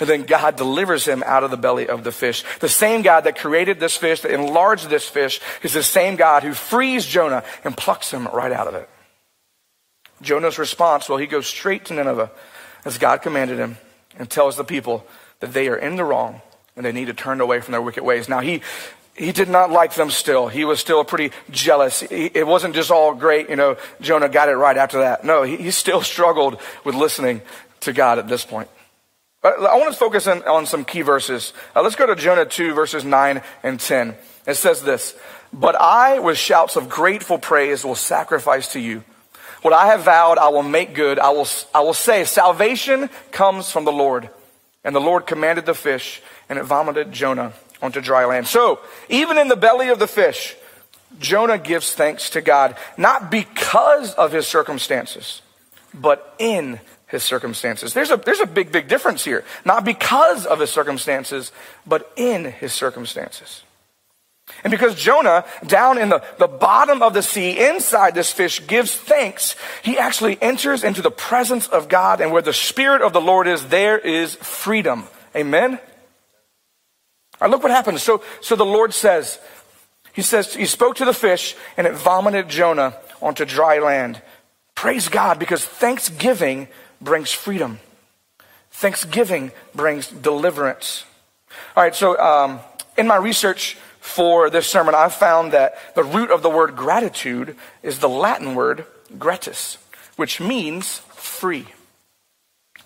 And 0.00 0.08
then 0.08 0.22
God 0.22 0.56
delivers 0.56 1.04
him 1.04 1.22
out 1.26 1.44
of 1.44 1.50
the 1.50 1.56
belly 1.56 1.88
of 1.88 2.04
the 2.04 2.12
fish. 2.12 2.44
The 2.60 2.68
same 2.68 3.02
God 3.02 3.24
that 3.24 3.38
created 3.38 3.80
this 3.80 3.96
fish, 3.96 4.20
that 4.22 4.32
enlarged 4.32 4.88
this 4.88 5.08
fish, 5.08 5.40
is 5.62 5.72
the 5.72 5.82
same 5.82 6.16
God 6.16 6.42
who 6.42 6.54
frees 6.54 7.06
Jonah 7.06 7.44
and 7.64 7.76
plucks 7.76 8.10
him 8.10 8.26
right 8.28 8.52
out 8.52 8.66
of 8.66 8.74
it. 8.74 8.88
Jonah's 10.22 10.58
response, 10.58 11.08
well, 11.08 11.18
he 11.18 11.26
goes 11.26 11.46
straight 11.46 11.84
to 11.86 11.94
Nineveh 11.94 12.30
as 12.84 12.98
God 12.98 13.22
commanded 13.22 13.58
him 13.58 13.76
and 14.18 14.30
tells 14.30 14.56
the 14.56 14.64
people 14.64 15.06
that 15.40 15.52
they 15.52 15.68
are 15.68 15.76
in 15.76 15.96
the 15.96 16.04
wrong 16.04 16.40
and 16.76 16.86
they 16.86 16.92
need 16.92 17.06
to 17.06 17.14
turn 17.14 17.40
away 17.40 17.60
from 17.60 17.72
their 17.72 17.82
wicked 17.82 18.04
ways. 18.04 18.28
Now, 18.28 18.40
he, 18.40 18.62
he 19.14 19.32
did 19.32 19.48
not 19.48 19.70
like 19.70 19.94
them 19.94 20.10
still. 20.10 20.48
He 20.48 20.64
was 20.64 20.80
still 20.80 21.04
pretty 21.04 21.32
jealous. 21.50 22.02
It 22.02 22.46
wasn't 22.46 22.74
just 22.74 22.90
all 22.90 23.14
great, 23.14 23.50
you 23.50 23.56
know, 23.56 23.76
Jonah 24.00 24.28
got 24.28 24.48
it 24.48 24.56
right 24.56 24.76
after 24.76 25.00
that. 25.00 25.24
No, 25.24 25.42
he 25.42 25.70
still 25.70 26.00
struggled 26.02 26.60
with 26.84 26.94
listening 26.94 27.42
to 27.80 27.92
God 27.92 28.18
at 28.18 28.28
this 28.28 28.44
point. 28.44 28.68
I 29.44 29.76
want 29.76 29.92
to 29.92 29.98
focus 29.98 30.28
on, 30.28 30.42
on 30.44 30.66
some 30.66 30.84
key 30.84 31.02
verses. 31.02 31.52
Uh, 31.74 31.82
let's 31.82 31.96
go 31.96 32.06
to 32.06 32.14
Jonah 32.14 32.46
2, 32.46 32.74
verses 32.74 33.04
9 33.04 33.42
and 33.64 33.80
10. 33.80 34.14
It 34.46 34.54
says 34.54 34.82
this 34.82 35.16
But 35.52 35.74
I, 35.80 36.20
with 36.20 36.38
shouts 36.38 36.76
of 36.76 36.88
grateful 36.88 37.38
praise, 37.38 37.84
will 37.84 37.96
sacrifice 37.96 38.72
to 38.72 38.80
you. 38.80 39.02
What 39.62 39.74
I 39.74 39.86
have 39.88 40.02
vowed, 40.02 40.38
I 40.38 40.48
will 40.48 40.62
make 40.62 40.94
good. 40.94 41.18
I 41.18 41.30
will, 41.30 41.48
I 41.74 41.80
will 41.80 41.94
say, 41.94 42.24
Salvation 42.24 43.10
comes 43.32 43.70
from 43.70 43.84
the 43.84 43.92
Lord. 43.92 44.28
And 44.84 44.94
the 44.94 45.00
Lord 45.00 45.26
commanded 45.26 45.66
the 45.66 45.74
fish, 45.74 46.20
and 46.48 46.58
it 46.58 46.64
vomited 46.64 47.12
Jonah 47.12 47.52
onto 47.80 48.00
dry 48.00 48.24
land. 48.24 48.46
So, 48.46 48.80
even 49.08 49.38
in 49.38 49.48
the 49.48 49.56
belly 49.56 49.88
of 49.88 49.98
the 49.98 50.08
fish, 50.08 50.56
Jonah 51.18 51.58
gives 51.58 51.94
thanks 51.94 52.30
to 52.30 52.40
God, 52.40 52.76
not 52.96 53.30
because 53.30 54.14
of 54.14 54.32
his 54.32 54.46
circumstances, 54.46 55.42
but 55.94 56.34
in 56.38 56.80
his 57.12 57.22
circumstances. 57.22 57.92
There's 57.92 58.10
a, 58.10 58.16
there's 58.16 58.40
a 58.40 58.46
big, 58.46 58.72
big 58.72 58.88
difference 58.88 59.22
here. 59.22 59.44
Not 59.64 59.84
because 59.84 60.46
of 60.46 60.58
his 60.58 60.70
circumstances, 60.70 61.52
but 61.86 62.10
in 62.16 62.46
his 62.46 62.72
circumstances. 62.72 63.62
And 64.64 64.70
because 64.70 64.94
Jonah, 64.94 65.44
down 65.66 65.98
in 65.98 66.08
the, 66.08 66.24
the 66.38 66.48
bottom 66.48 67.02
of 67.02 67.12
the 67.12 67.22
sea, 67.22 67.68
inside 67.68 68.14
this 68.14 68.32
fish, 68.32 68.66
gives 68.66 68.96
thanks, 68.96 69.54
he 69.82 69.98
actually 69.98 70.40
enters 70.40 70.82
into 70.82 71.02
the 71.02 71.10
presence 71.10 71.68
of 71.68 71.88
God. 71.88 72.20
And 72.20 72.32
where 72.32 72.42
the 72.42 72.52
Spirit 72.52 73.02
of 73.02 73.12
the 73.12 73.20
Lord 73.20 73.46
is, 73.46 73.68
there 73.68 73.98
is 73.98 74.34
freedom. 74.36 75.04
Amen? 75.36 75.78
Right, 77.40 77.50
look 77.50 77.62
what 77.62 77.72
happens. 77.72 78.02
So, 78.02 78.22
so 78.40 78.56
the 78.56 78.64
Lord 78.64 78.94
says, 78.94 79.38
He 80.14 80.22
says, 80.22 80.54
He 80.54 80.64
spoke 80.64 80.96
to 80.96 81.04
the 81.04 81.12
fish 81.12 81.54
and 81.76 81.86
it 81.86 81.92
vomited 81.92 82.48
Jonah 82.48 82.96
onto 83.20 83.44
dry 83.44 83.80
land. 83.80 84.22
Praise 84.74 85.08
God 85.08 85.38
because 85.38 85.64
thanksgiving 85.64 86.68
brings 87.02 87.32
freedom. 87.32 87.80
Thanksgiving 88.70 89.52
brings 89.74 90.08
deliverance. 90.08 91.04
All 91.76 91.82
right, 91.82 91.94
so 91.94 92.18
um, 92.18 92.60
in 92.96 93.06
my 93.06 93.16
research 93.16 93.76
for 94.00 94.50
this 94.50 94.66
sermon, 94.66 94.94
I 94.94 95.08
found 95.08 95.52
that 95.52 95.94
the 95.94 96.02
root 96.02 96.30
of 96.30 96.42
the 96.42 96.50
word 96.50 96.74
gratitude 96.74 97.56
is 97.82 97.98
the 97.98 98.08
Latin 98.08 98.54
word 98.54 98.86
gratis, 99.18 99.78
which 100.16 100.40
means 100.40 100.98
free. 101.14 101.66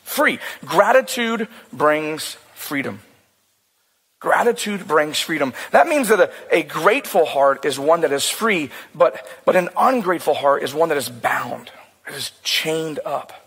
Free. 0.02 0.38
Gratitude 0.64 1.48
brings 1.72 2.36
freedom. 2.54 3.00
Gratitude 4.18 4.88
brings 4.88 5.20
freedom. 5.20 5.52
That 5.70 5.88
means 5.88 6.08
that 6.08 6.20
a, 6.20 6.30
a, 6.50 6.62
grateful 6.62 7.26
heart 7.26 7.64
is 7.64 7.78
one 7.78 8.00
that 8.00 8.12
is 8.12 8.28
free, 8.28 8.70
but, 8.94 9.26
but 9.44 9.56
an 9.56 9.68
ungrateful 9.76 10.34
heart 10.34 10.62
is 10.62 10.74
one 10.74 10.88
that 10.88 10.98
is 10.98 11.08
bound, 11.08 11.70
that 12.06 12.14
is 12.14 12.32
chained 12.42 12.98
up. 13.04 13.45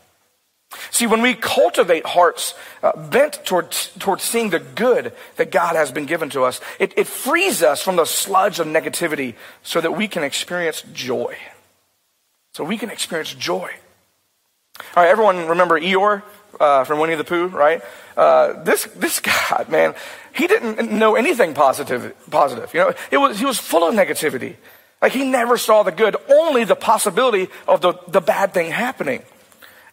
See, 0.91 1.07
when 1.07 1.21
we 1.21 1.33
cultivate 1.33 2.05
hearts 2.05 2.53
uh, 2.83 2.95
bent 2.95 3.43
towards, 3.43 3.87
towards 3.97 4.23
seeing 4.23 4.51
the 4.51 4.59
good 4.59 5.13
that 5.37 5.51
God 5.51 5.75
has 5.75 5.91
been 5.91 6.05
given 6.05 6.29
to 6.31 6.43
us, 6.43 6.61
it, 6.77 6.93
it 6.95 7.07
frees 7.07 7.63
us 7.63 7.81
from 7.81 7.95
the 7.95 8.05
sludge 8.05 8.59
of 8.59 8.67
negativity 8.67 9.33
so 9.63 9.81
that 9.81 9.95
we 9.95 10.07
can 10.07 10.23
experience 10.23 10.83
joy. 10.93 11.35
So 12.53 12.63
we 12.63 12.77
can 12.77 12.91
experience 12.91 13.33
joy. 13.33 13.71
All 14.95 15.03
right, 15.03 15.09
everyone 15.09 15.47
remember 15.47 15.79
Eeyore 15.79 16.23
uh, 16.59 16.83
from 16.83 16.99
Winnie 16.99 17.15
the 17.15 17.23
Pooh, 17.23 17.47
right? 17.47 17.81
Uh, 18.15 18.63
this 18.63 18.85
this 18.95 19.19
guy, 19.19 19.65
man, 19.69 19.95
he 20.33 20.47
didn't 20.47 20.91
know 20.91 21.15
anything 21.15 21.53
positive. 21.53 22.15
Positive, 22.29 22.73
you 22.73 22.79
know, 22.81 22.93
it 23.11 23.17
was 23.17 23.39
he 23.39 23.45
was 23.45 23.57
full 23.57 23.87
of 23.87 23.95
negativity. 23.95 24.55
Like 25.01 25.13
he 25.13 25.23
never 25.23 25.57
saw 25.57 25.83
the 25.83 25.91
good, 25.91 26.15
only 26.29 26.65
the 26.65 26.75
possibility 26.75 27.47
of 27.67 27.79
the, 27.81 27.93
the 28.07 28.19
bad 28.19 28.53
thing 28.53 28.69
happening. 28.69 29.23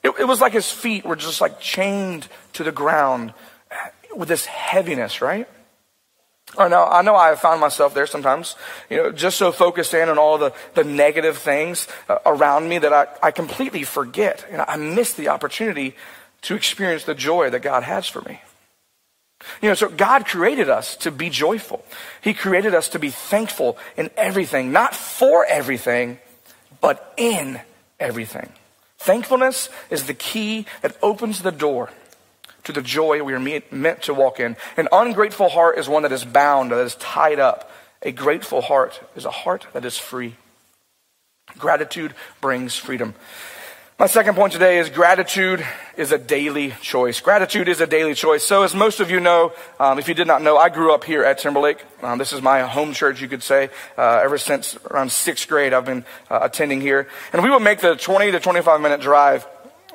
It, 0.07 0.15
it 0.21 0.25
was 0.25 0.41
like 0.41 0.53
his 0.53 0.71
feet 0.71 1.05
were 1.05 1.17
just 1.17 1.41
like 1.41 1.59
chained 1.61 2.29
to 2.53 2.63
the 2.63 2.71
ground 2.71 3.35
with 4.15 4.29
this 4.29 4.47
heaviness, 4.47 5.21
right? 5.21 5.49
I 6.57 6.69
know, 6.69 6.85
I 6.85 7.03
know 7.03 7.17
I 7.17 7.31
have 7.31 7.41
found 7.41 7.61
myself 7.61 7.93
there 7.93 8.07
sometimes, 8.07 8.55
you 8.89 8.99
know, 8.99 9.11
just 9.11 9.37
so 9.37 9.51
focused 9.51 9.93
in 9.95 10.09
on 10.09 10.17
all 10.17 10.39
the, 10.39 10.53
the 10.75 10.85
negative 10.85 11.39
things 11.39 11.89
uh, 12.09 12.19
around 12.25 12.69
me 12.69 12.79
that 12.79 12.93
I, 12.93 13.09
I 13.21 13.31
completely 13.33 13.83
forget. 13.83 14.47
You 14.49 14.59
know, 14.59 14.65
I 14.69 14.77
miss 14.77 15.15
the 15.15 15.29
opportunity 15.29 15.97
to 16.43 16.55
experience 16.55 17.03
the 17.03 17.17
joy 17.17 17.51
that 17.51 17.63
God 17.63 17.83
has 17.83 18.07
for 18.07 18.23
me. 18.23 18.41
You 19.61 19.71
know, 19.71 19.75
so 19.75 19.89
God 19.89 20.25
created 20.25 20.71
us 20.71 20.97
to 20.99 21.11
be 21.11 21.31
joyful. 21.31 21.85
He 22.21 22.33
created 22.33 22.77
us 22.77 22.91
to 22.91 23.01
be 23.01 23.11
thankful 23.11 23.77
in 23.97 24.11
everything, 24.17 24.71
not 24.71 24.95
for 24.95 25.45
everything, 25.45 26.21
but 26.81 27.13
in 27.17 27.61
everything. 27.99 28.53
Thankfulness 28.99 29.69
is 29.91 30.07
the 30.07 30.15
key 30.15 30.67
that 30.83 30.97
opens 31.03 31.43
the 31.43 31.53
door 31.53 31.91
to 32.65 32.73
the 32.73 32.83
joy 32.83 33.23
we 33.23 33.33
are 33.33 33.63
meant 33.71 34.03
to 34.03 34.15
walk 34.15 34.41
in. 34.41 34.57
An 34.77 34.89
ungrateful 34.91 35.49
heart 35.49 35.79
is 35.79 35.89
one 35.89 36.03
that 36.03 36.13
is 36.13 36.25
bound, 36.25 36.73
that 36.73 36.79
is 36.79 36.97
tied 36.97 37.39
up. 37.39 37.71
A 38.03 38.13
grateful 38.13 38.61
heart 38.61 39.01
is 39.15 39.25
a 39.25 39.31
heart 39.31 39.67
that 39.73 39.85
is 39.85 39.97
free. 39.97 40.35
Gratitude 41.59 42.15
brings 42.41 42.77
freedom. 42.77 43.15
My 43.99 44.05
second 44.05 44.35
point 44.35 44.53
today 44.53 44.79
is 44.79 44.91
gratitude 44.91 45.65
is 45.97 46.13
a 46.13 46.19
daily 46.19 46.75
choice. 46.83 47.23
Gratitude 47.23 47.67
is 47.67 47.81
a 47.81 47.87
daily 47.87 48.13
choice. 48.13 48.45
So, 48.45 48.63
as 48.63 48.75
most 48.75 49.01
of 49.01 49.11
you 49.11 49.21
know, 49.21 49.55
um, 49.81 49.99
if 49.99 50.07
you 50.07 50.13
did 50.13 50.27
not 50.27 50.43
know, 50.43 50.59
I 50.59 50.69
grew 50.69 50.93
up 50.93 51.03
here 51.03 51.25
at 51.25 51.39
Timberlake. 51.39 51.83
Um, 52.03 52.19
this 52.19 52.35
is 52.35 52.43
my 52.43 52.61
home 52.61 52.93
church, 52.93 53.23
you 53.23 53.29
could 53.29 53.43
say. 53.43 53.71
Uh, 53.97 54.21
ever 54.23 54.37
since 54.37 54.77
around 54.91 55.13
sixth 55.13 55.49
grade, 55.49 55.73
I've 55.73 55.87
been 55.87 56.05
uh, 56.31 56.41
attending 56.43 56.83
here. 56.83 57.09
And 57.33 57.43
we 57.43 57.49
would 57.49 57.63
make 57.63 57.81
the 57.81 57.97
20 57.97 58.33
to 58.33 58.39
25 58.39 58.83
minute 58.83 59.01
drive 59.01 59.47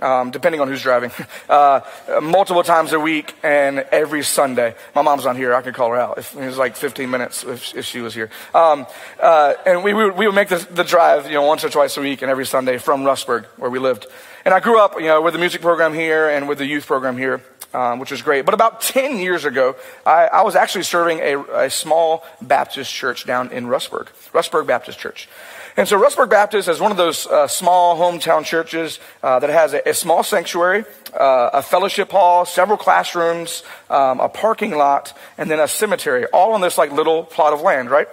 um, 0.01 0.31
depending 0.31 0.61
on 0.61 0.67
who's 0.67 0.81
driving, 0.81 1.11
uh, 1.49 1.81
multiple 2.21 2.63
times 2.63 2.93
a 2.93 2.99
week 2.99 3.35
and 3.43 3.79
every 3.91 4.23
Sunday. 4.23 4.75
My 4.95 5.01
mom's 5.01 5.25
not 5.25 5.35
here. 5.35 5.53
I 5.53 5.61
could 5.61 5.73
call 5.73 5.89
her 5.89 5.97
out. 5.97 6.17
If, 6.17 6.35
it 6.35 6.45
was 6.45 6.57
like 6.57 6.75
15 6.75 7.09
minutes 7.09 7.43
if, 7.43 7.75
if 7.75 7.85
she 7.85 8.01
was 8.01 8.13
here. 8.13 8.29
Um, 8.53 8.87
uh, 9.19 9.53
and 9.65 9.83
we, 9.83 9.93
we, 9.93 10.05
would, 10.05 10.17
we 10.17 10.25
would 10.25 10.35
make 10.35 10.49
the, 10.49 10.65
the 10.71 10.83
drive, 10.83 11.27
you 11.27 11.33
know, 11.33 11.43
once 11.43 11.63
or 11.63 11.69
twice 11.69 11.97
a 11.97 12.01
week 12.01 12.21
and 12.21 12.31
every 12.31 12.45
Sunday 12.45 12.77
from 12.77 13.03
Rustburg, 13.03 13.45
where 13.57 13.69
we 13.69 13.79
lived. 13.79 14.07
And 14.43 14.53
I 14.53 14.59
grew 14.59 14.79
up, 14.79 14.95
you 14.95 15.05
know, 15.05 15.21
with 15.21 15.33
the 15.33 15.39
music 15.39 15.61
program 15.61 15.93
here 15.93 16.29
and 16.29 16.47
with 16.47 16.57
the 16.57 16.65
youth 16.65 16.85
program 16.85 17.17
here. 17.17 17.41
Um, 17.73 17.99
which 17.99 18.11
was 18.11 18.21
great. 18.21 18.43
But 18.43 18.53
about 18.53 18.81
10 18.81 19.15
years 19.15 19.45
ago, 19.45 19.77
I, 20.05 20.27
I 20.27 20.41
was 20.41 20.57
actually 20.57 20.83
serving 20.83 21.19
a, 21.19 21.39
a, 21.39 21.69
small 21.69 22.25
Baptist 22.41 22.91
church 22.91 23.25
down 23.25 23.49
in 23.53 23.67
Rustburg, 23.67 24.07
Rustburg 24.33 24.67
Baptist 24.67 24.99
Church. 24.99 25.29
And 25.77 25.87
so 25.87 25.99
Rustburg 25.99 26.29
Baptist 26.29 26.67
is 26.67 26.79
one 26.79 26.91
of 26.91 26.97
those 26.97 27.25
uh, 27.27 27.47
small 27.47 27.97
hometown 27.97 28.43
churches 28.43 28.99
uh, 29.23 29.39
that 29.39 29.49
has 29.49 29.73
a, 29.73 29.81
a 29.89 29.93
small 29.93 30.23
sanctuary, 30.23 30.83
uh, 31.17 31.51
a 31.53 31.61
fellowship 31.61 32.11
hall, 32.11 32.45
several 32.45 32.77
classrooms, 32.77 33.63
um, 33.89 34.19
a 34.19 34.27
parking 34.27 34.71
lot, 34.71 35.17
and 35.37 35.49
then 35.49 35.59
a 35.59 35.67
cemetery, 35.67 36.25
all 36.27 36.53
on 36.53 36.61
this 36.61 36.77
like 36.77 36.91
little 36.91 37.23
plot 37.23 37.53
of 37.53 37.61
land, 37.61 37.89
right? 37.89 38.07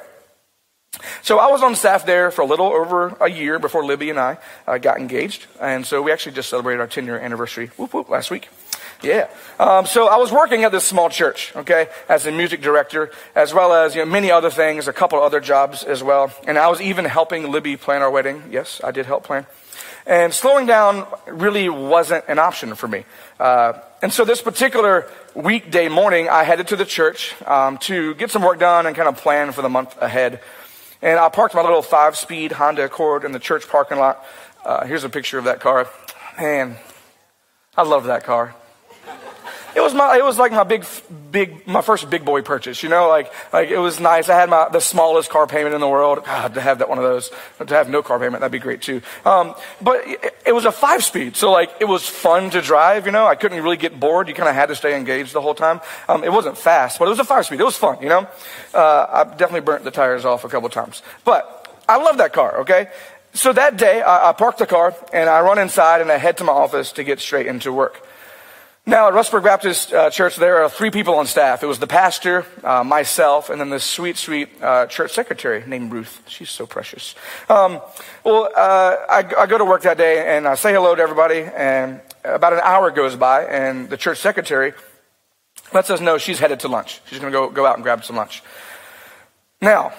So 1.23 1.39
I 1.39 1.51
was 1.51 1.63
on 1.63 1.75
staff 1.75 2.07
there 2.07 2.31
for 2.31 2.43
a 2.43 2.47
little 2.47 2.67
over 2.67 3.17
a 3.21 3.29
year 3.29 3.59
before 3.59 3.85
Libby 3.85 4.11
and 4.11 4.19
I 4.19 4.39
uh, 4.67 4.79
got 4.79 4.99
engaged, 4.99 5.47
and 5.61 5.85
so 5.85 6.03
we 6.03 6.13
actually 6.13 6.33
just 6.33 6.49
celebrated 6.49 6.81
our 6.81 6.87
10 6.87 7.07
year 7.07 7.19
anniversary 7.19 7.69
whoop, 7.77 7.93
whoop, 7.93 8.09
last 8.09 8.31
week. 8.31 8.49
Yeah. 9.03 9.29
Um, 9.61 9.87
so 9.87 10.09
I 10.09 10.17
was 10.17 10.33
working 10.33 10.65
at 10.65 10.73
this 10.73 10.85
small 10.85 11.09
church, 11.09 11.55
okay, 11.55 11.89
as 12.09 12.27
a 12.27 12.33
music 12.33 12.61
director, 12.61 13.13
as 13.35 13.55
well 13.55 13.73
as 13.73 13.95
you 13.95 14.05
know, 14.05 14.11
many 14.11 14.31
other 14.31 14.51
things, 14.51 14.89
a 14.89 14.93
couple 14.93 15.23
other 15.23 15.39
jobs 15.39 15.85
as 15.85 16.03
well. 16.03 16.33
And 16.47 16.59
I 16.59 16.69
was 16.69 16.81
even 16.81 17.05
helping 17.05 17.51
Libby 17.51 17.77
plan 17.77 18.03
our 18.03 18.11
wedding. 18.11 18.43
Yes, 18.51 18.81
I 18.83 18.91
did 18.91 19.07
help 19.07 19.23
plan. 19.23 19.47
And 20.05 20.35
slowing 20.35 20.67
down 20.67 21.07
really 21.29 21.69
wasn't 21.69 22.25
an 22.29 22.41
option 22.41 22.75
for 22.75 22.89
me. 22.89 23.05
Uh, 23.39 23.75
and 24.03 24.13
so 24.13 24.25
this 24.25 24.43
particular 24.43 25.07
weekday 25.35 25.89
morning, 25.89 26.29
I 26.29 26.43
headed 26.43 26.69
to 26.69 26.77
the 26.77 26.85
church 26.85 27.41
um, 27.47 27.79
to 27.79 28.15
get 28.15 28.31
some 28.33 28.43
work 28.43 28.59
done 28.59 28.87
and 28.87 28.97
kind 28.97 29.09
of 29.09 29.17
plan 29.17 29.53
for 29.53 29.63
the 29.63 29.69
month 29.69 29.97
ahead. 30.01 30.41
And 31.03 31.21
I 31.21 31.29
parked 31.29 31.55
my 31.55 31.63
little 31.63 31.83
five-speed 31.83 32.53
Honda 32.53 32.85
Accord 32.85 33.25
in 33.25 33.31
the 33.31 33.39
church 33.39 33.69
parking 33.69 33.99
lot. 33.99 34.25
Uh, 34.65 34.87
here's 34.87 35.05
a 35.05 35.09
picture 35.09 35.39
of 35.39 35.45
that 35.45 35.61
car. 35.61 35.89
Man, 36.37 36.77
I 37.77 37.83
love 37.83 38.05
that 38.05 38.25
car 38.25 38.57
it 39.75 39.81
was 39.81 39.95
my, 39.95 40.17
it 40.17 40.25
was 40.25 40.39
like 40.39 40.53
my 40.53 40.65
big, 40.65 40.85
big, 41.31 41.67
my 41.67 41.83
first 41.83 42.09
big 42.11 42.25
boy 42.25 42.43
purchase, 42.43 42.83
you 42.83 42.89
know, 42.89 43.09
like, 43.09 43.33
like 43.53 43.69
it 43.69 43.79
was 43.79 44.01
nice. 44.01 44.29
I 44.29 44.35
had 44.39 44.49
my, 44.49 44.69
the 44.69 44.81
smallest 44.81 45.31
car 45.31 45.47
payment 45.47 45.75
in 45.75 45.81
the 45.81 45.89
world. 45.89 46.25
God, 46.25 46.55
to 46.55 46.61
have 46.61 46.79
that 46.79 46.89
one 46.89 46.99
of 46.99 47.05
those, 47.05 47.31
to 47.65 47.75
have 47.75 47.89
no 47.89 48.03
car 48.03 48.19
payment, 48.19 48.41
that'd 48.41 48.53
be 48.53 48.59
great 48.59 48.83
too. 48.83 49.03
Um, 49.25 49.55
but 49.81 50.07
it, 50.07 50.35
it 50.47 50.53
was 50.53 50.65
a 50.65 50.73
five 50.73 51.05
speed. 51.05 51.37
So 51.37 51.51
like, 51.51 51.71
it 51.81 51.87
was 51.87 52.09
fun 52.09 52.51
to 52.51 52.61
drive, 52.61 53.07
you 53.07 53.13
know, 53.13 53.27
I 53.27 53.35
couldn't 53.35 53.63
really 53.63 53.77
get 53.77 53.99
bored. 53.99 54.29
You 54.29 54.35
kind 54.35 54.49
of 54.49 54.55
had 54.55 54.67
to 54.67 54.77
stay 54.77 54.97
engaged 54.97 55.33
the 55.33 55.41
whole 55.41 55.55
time. 55.55 55.81
Um, 56.09 56.25
it 56.25 56.33
wasn't 56.33 56.57
fast, 56.59 56.99
but 56.99 57.07
it 57.07 57.11
was 57.11 57.19
a 57.19 57.25
five 57.25 57.47
speed. 57.47 57.61
It 57.61 57.65
was 57.65 57.77
fun, 57.77 58.03
you 58.03 58.09
know. 58.09 58.29
Uh, 58.75 59.07
I 59.11 59.25
definitely 59.25 59.61
burnt 59.61 59.85
the 59.85 59.91
tires 59.91 60.25
off 60.25 60.45
a 60.45 60.49
couple 60.49 60.69
times, 60.69 61.03
but 61.25 61.83
I 61.89 61.97
love 61.97 62.19
that 62.19 62.33
car, 62.33 62.61
okay? 62.61 62.89
So 63.35 63.53
that 63.53 63.77
day, 63.77 64.03
I, 64.03 64.31
I 64.31 64.33
parked 64.33 64.59
the 64.59 64.67
car 64.67 64.95
and 65.13 65.29
I 65.29 65.41
run 65.41 65.59
inside 65.59 66.01
and 66.01 66.11
I 66.11 66.17
head 66.17 66.39
to 66.39 66.45
my 66.45 66.53
office 66.53 66.93
to 66.93 67.05
get 67.05 67.21
straight 67.21 67.47
into 67.47 67.73
work. 67.73 68.05
Now, 68.89 69.09
at 69.09 69.13
Rustburg 69.13 69.45
Baptist 69.45 69.93
uh, 69.93 70.09
Church, 70.09 70.37
there 70.37 70.65
are 70.65 70.71
three 70.71 70.91
people 70.91 71.17
on 71.17 71.27
staff. 71.27 71.63
It 71.63 71.67
was 71.67 71.79
the 71.79 71.87
pastor, 71.87 72.47
uh, 72.65 72.83
myself, 72.83 73.51
and 73.51 73.61
then 73.61 73.69
this 73.69 73.85
sweet, 73.85 74.17
sweet 74.17 74.49
uh, 74.63 74.87
church 74.87 75.13
secretary 75.13 75.63
named 75.67 75.93
Ruth. 75.93 76.23
She's 76.27 76.49
so 76.49 76.67
precious. 76.67 77.15
Um, 77.51 77.83
well, 78.25 78.49
uh, 78.57 78.97
I, 79.11 79.31
I, 79.41 79.47
go 79.47 79.59
to 79.59 79.65
work 79.67 79.83
that 79.83 79.99
day 79.99 80.35
and 80.35 80.49
I 80.49 80.55
say 80.55 80.73
hello 80.73 80.95
to 80.95 81.03
everybody, 81.03 81.43
and 81.43 82.01
about 82.25 82.55
an 82.55 82.61
hour 82.63 82.91
goes 82.91 83.15
by, 83.15 83.45
and 83.45 83.91
the 83.91 83.99
church 83.99 84.21
secretary 84.21 84.73
lets 85.75 85.91
us 85.91 86.01
know 86.01 86.17
she's 86.17 86.39
headed 86.39 86.61
to 86.61 86.69
lunch. 86.69 87.03
She's 87.11 87.19
going 87.19 87.31
to 87.31 87.39
go, 87.39 87.51
go 87.51 87.67
out 87.67 87.75
and 87.75 87.83
grab 87.83 88.07
some 88.07 88.17
lunch. 88.17 88.43
Now, 89.61 89.93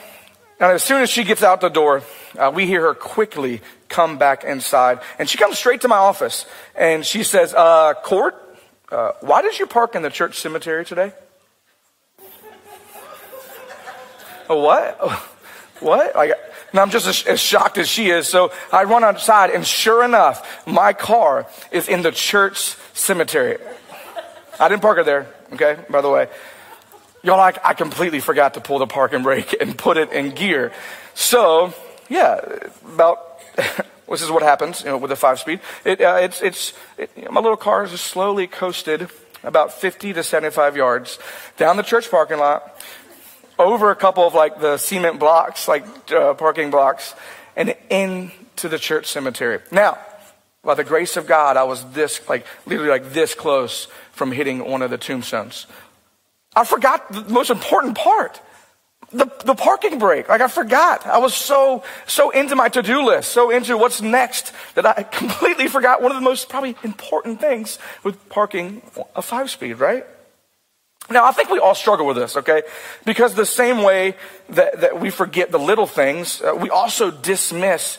now, 0.60 0.72
as 0.72 0.82
soon 0.82 1.04
as 1.04 1.12
she 1.12 1.24
gets 1.26 1.44
out 1.44 1.62
the 1.62 1.70
door, 1.70 2.02
uh, 2.40 2.52
we 2.52 2.66
hear 2.66 2.82
her 2.82 2.96
quickly 2.96 3.62
come 3.88 4.18
back 4.18 4.44
inside, 4.44 5.00
and 5.20 5.30
she 5.30 5.38
comes 5.38 5.60
straight 5.60 5.82
to 5.82 5.88
my 5.88 5.98
office, 5.98 6.48
and 6.76 7.06
she 7.06 7.24
says, 7.24 7.54
uh, 7.54 7.94
Cord? 8.04 8.34
Uh, 8.92 9.12
why 9.22 9.42
did 9.42 9.60
you 9.60 9.68
park 9.68 9.96
in 9.96 10.02
the 10.02 10.10
church 10.10 10.40
cemetery 10.40 10.86
today? 10.86 11.14
What? 14.48 15.00
What? 15.80 16.14
Like, 16.14 16.34
and 16.72 16.80
I'm 16.82 16.90
just 16.90 17.08
as, 17.08 17.24
as, 17.26 17.40
shocked 17.40 17.78
as 17.78 17.88
she 17.88 18.10
is. 18.10 18.28
So 18.28 18.52
I 18.70 18.84
run 18.84 19.04
outside, 19.06 19.50
and 19.50 19.66
sure 19.66 20.04
enough, 20.04 20.68
my 20.68 20.92
car 20.92 21.48
is 21.72 21.88
in 21.88 22.02
the 22.02 22.12
church 22.12 22.76
cemetery. 22.94 23.58
I 24.60 24.68
didn't 24.68 24.82
park 24.82 24.98
it 25.00 25.06
there, 25.06 25.28
okay, 25.54 25.78
by 25.90 26.02
the 26.02 26.10
way. 26.10 26.28
Y'all, 27.24 27.38
like, 27.38 27.60
I 27.64 27.74
completely 27.74 28.20
forgot 28.20 28.56
to 28.56 28.62
pull 28.62 28.80
the 28.80 28.88
parking 28.88 29.24
brake 29.24 29.56
and 29.62 29.78
put 29.78 29.96
it 29.96 30.12
in 30.12 30.32
gear. 30.32 30.74
So, 31.14 31.74
yeah, 32.10 32.40
about 32.86 33.40
This 34.10 34.22
is 34.22 34.32
what 34.32 34.44
happens, 34.44 34.82
you 34.82 34.88
know, 34.88 34.98
with 34.98 35.12
a 35.12 35.16
five 35.16 35.40
speed. 35.40 35.60
It, 35.86 36.02
uh, 36.02 36.18
it's, 36.22 36.42
it's, 36.42 36.74
it, 36.98 37.12
you 37.16 37.26
know, 37.26 37.32
my 37.32 37.42
little 37.42 37.58
car 37.58 37.84
is 37.84 37.92
slowly 38.02 38.48
coasted 38.48 39.10
about 39.44 39.74
50 39.74 40.14
to 40.14 40.24
75 40.24 40.76
yards 40.76 41.20
down 41.58 41.78
the 41.78 41.84
church 41.84 42.10
parking 42.10 42.40
lot 42.40 42.82
over 43.58 43.92
a 43.92 43.96
couple 43.96 44.26
of 44.26 44.34
like 44.34 44.60
the 44.60 44.78
cement 44.78 45.20
blocks, 45.20 45.68
like 45.68 45.86
uh, 46.12 46.34
parking 46.34 46.72
blocks, 46.72 47.14
and 47.56 47.76
into 47.90 48.70
the 48.70 48.80
church 48.80 49.06
cemetery. 49.06 49.60
Now, 49.72 49.98
by 50.64 50.76
the 50.76 50.84
grace 50.84 51.18
of 51.18 51.28
God, 51.28 51.58
I 51.58 51.64
was 51.64 51.84
this, 51.92 52.28
like, 52.28 52.46
literally 52.66 52.90
like 52.90 53.12
this 53.12 53.34
close 53.34 53.88
from 54.12 54.32
hitting 54.32 54.66
one 54.66 54.82
of 54.82 54.90
the 54.92 54.98
tombstones. 54.98 55.68
I 56.56 56.66
forgot 56.66 57.12
the 57.12 57.24
most 57.24 57.50
important 57.50 57.98
part. 57.98 58.42
The, 59.12 59.26
the 59.44 59.56
parking 59.56 59.98
brake. 59.98 60.30
Like 60.30 60.42
I 60.42 60.48
forgot. 60.48 61.06
I 61.08 61.18
was 61.18 61.34
so, 61.34 61.84
so 62.06 62.30
into 62.30 62.56
my 62.56 62.70
to-do 62.70 63.04
list, 63.04 63.32
so 63.32 63.50
into 63.50 63.78
what's 63.78 64.02
next 64.02 64.54
that 64.76 64.86
I 64.86 65.04
completely 65.22 65.68
forgot 65.68 66.02
one 66.02 66.12
of 66.12 66.18
the 66.18 66.24
most 66.24 66.50
probably 66.50 66.76
important 66.84 67.42
things 67.42 67.80
with 68.04 68.30
parking 68.30 68.82
a 69.16 69.22
five 69.22 69.50
speed, 69.50 69.74
right? 69.74 70.06
Now, 71.12 71.26
I 71.26 71.32
think 71.32 71.50
we 71.50 71.58
all 71.58 71.74
struggle 71.74 72.06
with 72.06 72.18
this, 72.18 72.38
okay? 72.38 72.62
Because 73.04 73.34
the 73.34 73.46
same 73.46 73.82
way 73.82 74.16
that, 74.50 74.82
that 74.82 75.00
we 75.00 75.10
forget 75.10 75.52
the 75.52 75.58
little 75.58 75.88
things, 75.88 76.42
uh, 76.42 76.54
we 76.56 76.70
also 76.70 77.10
dismiss 77.10 77.98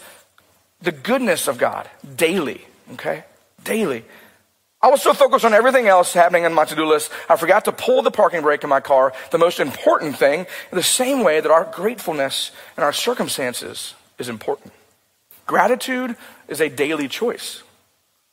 the 0.81 0.93
goodness 0.93 1.49
of 1.49 1.59
God 1.59 1.90
daily, 2.17 2.64
okay? 2.93 3.25
Daily. 3.64 4.05
I 4.82 4.88
was 4.88 5.02
so 5.02 5.12
focused 5.12 5.44
on 5.44 5.52
everything 5.52 5.88
else 5.88 6.14
happening 6.14 6.46
on 6.46 6.54
my 6.54 6.64
to-do 6.64 6.87
list, 6.87 7.10
I 7.28 7.37
forgot 7.37 7.66
to 7.66 7.72
pull 7.72 8.00
the 8.00 8.10
parking 8.10 8.40
brake 8.40 8.62
in 8.62 8.70
my 8.70 8.80
car, 8.80 9.12
the 9.30 9.38
most 9.38 9.60
important 9.60 10.16
thing, 10.16 10.46
in 10.72 10.76
the 10.76 10.82
same 10.82 11.22
way 11.22 11.40
that 11.40 11.50
our 11.50 11.64
gratefulness 11.64 12.50
and 12.76 12.84
our 12.84 12.92
circumstances 12.92 13.94
is 14.18 14.30
important. 14.30 14.72
Gratitude 15.46 16.16
is 16.49 16.60
a 16.60 16.70
daily 16.70 17.08
choice. 17.08 17.62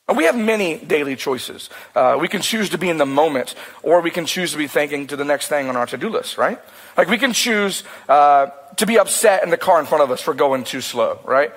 And 0.08 0.16
we 0.16 0.24
have 0.24 0.38
many 0.38 0.78
daily 0.78 1.18
choices. 1.18 1.70
Uh, 1.94 2.18
we 2.18 2.30
can 2.30 2.42
choose 2.42 2.70
to 2.70 2.78
be 2.78 2.90
in 2.90 2.98
the 2.98 3.06
moment, 3.06 3.56
or 3.84 4.00
we 4.00 4.10
can 4.10 4.26
choose 4.26 4.54
to 4.54 4.58
be 4.58 4.68
thinking 4.68 5.08
to 5.08 5.18
the 5.18 5.26
next 5.26 5.50
thing 5.50 5.68
on 5.68 5.76
our 5.76 5.86
to-do 5.86 6.08
list, 6.08 6.38
right? 6.38 6.62
Like 6.96 7.10
we 7.10 7.18
can 7.18 7.34
choose 7.34 7.84
uh, 8.08 8.48
to 8.78 8.86
be 8.86 8.98
upset 8.98 9.44
in 9.44 9.50
the 9.50 9.58
car 9.58 9.82
in 9.82 9.86
front 9.86 10.06
of 10.06 10.12
us 10.12 10.22
for 10.22 10.34
going 10.34 10.64
too 10.64 10.80
slow, 10.80 11.20
right? 11.26 11.52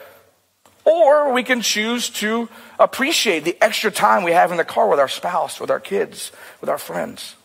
Or 0.90 1.32
we 1.32 1.44
can 1.44 1.60
choose 1.60 2.10
to 2.10 2.48
appreciate 2.76 3.44
the 3.44 3.56
extra 3.62 3.92
time 3.92 4.24
we 4.24 4.32
have 4.32 4.50
in 4.50 4.56
the 4.56 4.64
car 4.64 4.88
with 4.88 4.98
our 4.98 5.06
spouse, 5.06 5.60
with 5.60 5.70
our 5.70 5.78
kids, 5.78 6.32
with 6.60 6.68
our 6.68 6.78
friends. 6.78 7.36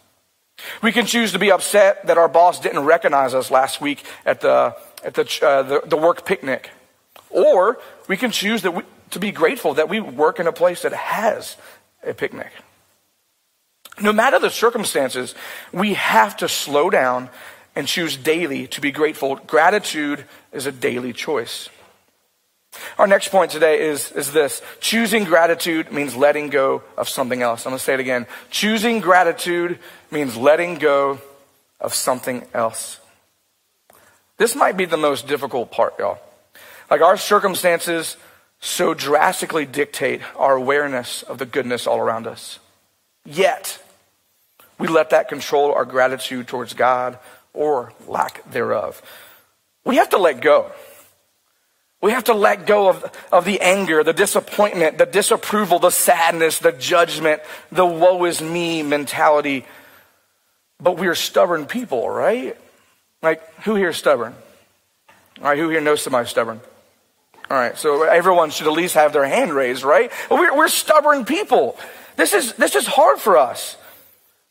We 0.81 0.91
can 0.91 1.05
choose 1.05 1.31
to 1.33 1.37
be 1.37 1.51
upset 1.51 2.07
that 2.07 2.17
our 2.17 2.27
boss 2.27 2.59
didn't 2.59 2.85
recognize 2.85 3.35
us 3.35 3.51
last 3.51 3.81
week 3.81 4.03
at 4.25 4.41
the, 4.41 4.75
at 5.03 5.13
the, 5.13 5.39
uh, 5.43 5.61
the, 5.61 5.81
the, 5.85 5.97
work 5.97 6.25
picnic. 6.25 6.71
Or 7.29 7.77
we 8.07 8.17
can 8.17 8.31
choose 8.31 8.63
we, 8.63 8.81
to 9.11 9.19
be 9.19 9.31
grateful 9.31 9.75
that 9.75 9.89
we 9.89 9.99
work 9.99 10.39
in 10.39 10.47
a 10.47 10.51
place 10.51 10.81
that 10.81 10.93
has 10.93 11.55
a 12.03 12.15
picnic. 12.15 12.51
No 14.01 14.11
matter 14.11 14.39
the 14.39 14.49
circumstances, 14.49 15.35
we 15.71 15.93
have 15.93 16.35
to 16.37 16.49
slow 16.49 16.89
down 16.89 17.29
and 17.75 17.85
choose 17.85 18.17
daily 18.17 18.65
to 18.67 18.81
be 18.81 18.91
grateful. 18.91 19.35
Gratitude 19.35 20.25
is 20.51 20.65
a 20.65 20.71
daily 20.71 21.13
choice. 21.13 21.69
Our 22.97 23.07
next 23.07 23.29
point 23.29 23.51
today 23.51 23.81
is, 23.81 24.11
is 24.11 24.31
this. 24.31 24.61
Choosing 24.79 25.23
gratitude 25.23 25.91
means 25.91 26.15
letting 26.15 26.49
go 26.49 26.83
of 26.97 27.09
something 27.09 27.41
else. 27.41 27.65
I'm 27.65 27.71
going 27.71 27.79
to 27.79 27.83
say 27.83 27.93
it 27.93 27.99
again. 27.99 28.27
Choosing 28.49 28.99
gratitude 28.99 29.79
means 30.11 30.37
letting 30.37 30.75
go 30.75 31.19
of 31.79 31.93
something 31.93 32.45
else. 32.53 32.99
This 34.37 34.55
might 34.55 34.77
be 34.77 34.85
the 34.85 34.97
most 34.97 35.27
difficult 35.27 35.71
part, 35.71 35.95
y'all. 35.99 36.19
Like 36.89 37.01
our 37.01 37.17
circumstances 37.17 38.17
so 38.59 38.93
drastically 38.93 39.65
dictate 39.65 40.21
our 40.35 40.55
awareness 40.55 41.23
of 41.23 41.37
the 41.37 41.45
goodness 41.45 41.87
all 41.87 41.99
around 41.99 42.27
us. 42.27 42.59
Yet, 43.25 43.81
we 44.77 44.87
let 44.87 45.11
that 45.11 45.29
control 45.29 45.73
our 45.73 45.85
gratitude 45.85 46.47
towards 46.47 46.73
God 46.73 47.17
or 47.53 47.93
lack 48.07 48.49
thereof. 48.51 49.01
We 49.85 49.97
have 49.97 50.09
to 50.09 50.17
let 50.17 50.41
go. 50.41 50.71
We 52.01 52.11
have 52.11 52.25
to 52.25 52.33
let 52.33 52.67
go 52.67 52.89
of, 52.89 53.11
of 53.31 53.45
the 53.45 53.59
anger, 53.61 54.03
the 54.03 54.13
disappointment, 54.13 54.97
the 54.97 55.05
disapproval, 55.05 55.79
the 55.79 55.89
sadness, 55.89 56.59
the 56.59 56.71
judgment, 56.71 57.41
the 57.71 57.85
woe 57.85 58.25
is 58.25 58.41
me 58.41 58.83
mentality. 58.83 59.65
But 60.79 60.97
we 60.97 61.07
are 61.07 61.15
stubborn 61.15 61.65
people, 61.65 62.09
right? 62.09 62.57
Like, 63.23 63.41
who 63.63 63.75
here 63.75 63.89
is 63.89 63.97
stubborn? 63.97 64.35
All 65.39 65.45
right, 65.45 65.57
who 65.57 65.69
here 65.69 65.81
knows 65.81 66.01
somebody 66.01 66.27
stubborn? 66.27 66.61
All 67.49 67.57
right, 67.57 67.77
so 67.77 68.03
everyone 68.03 68.49
should 68.49 68.67
at 68.67 68.73
least 68.73 68.95
have 68.95 69.13
their 69.13 69.25
hand 69.25 69.53
raised, 69.53 69.83
right? 69.83 70.11
We're, 70.29 70.55
we're 70.55 70.67
stubborn 70.67 71.25
people. 71.25 71.77
This 72.15 72.33
is, 72.33 72.53
this 72.53 72.75
is 72.75 72.87
hard 72.87 73.19
for 73.19 73.37
us. 73.37 73.77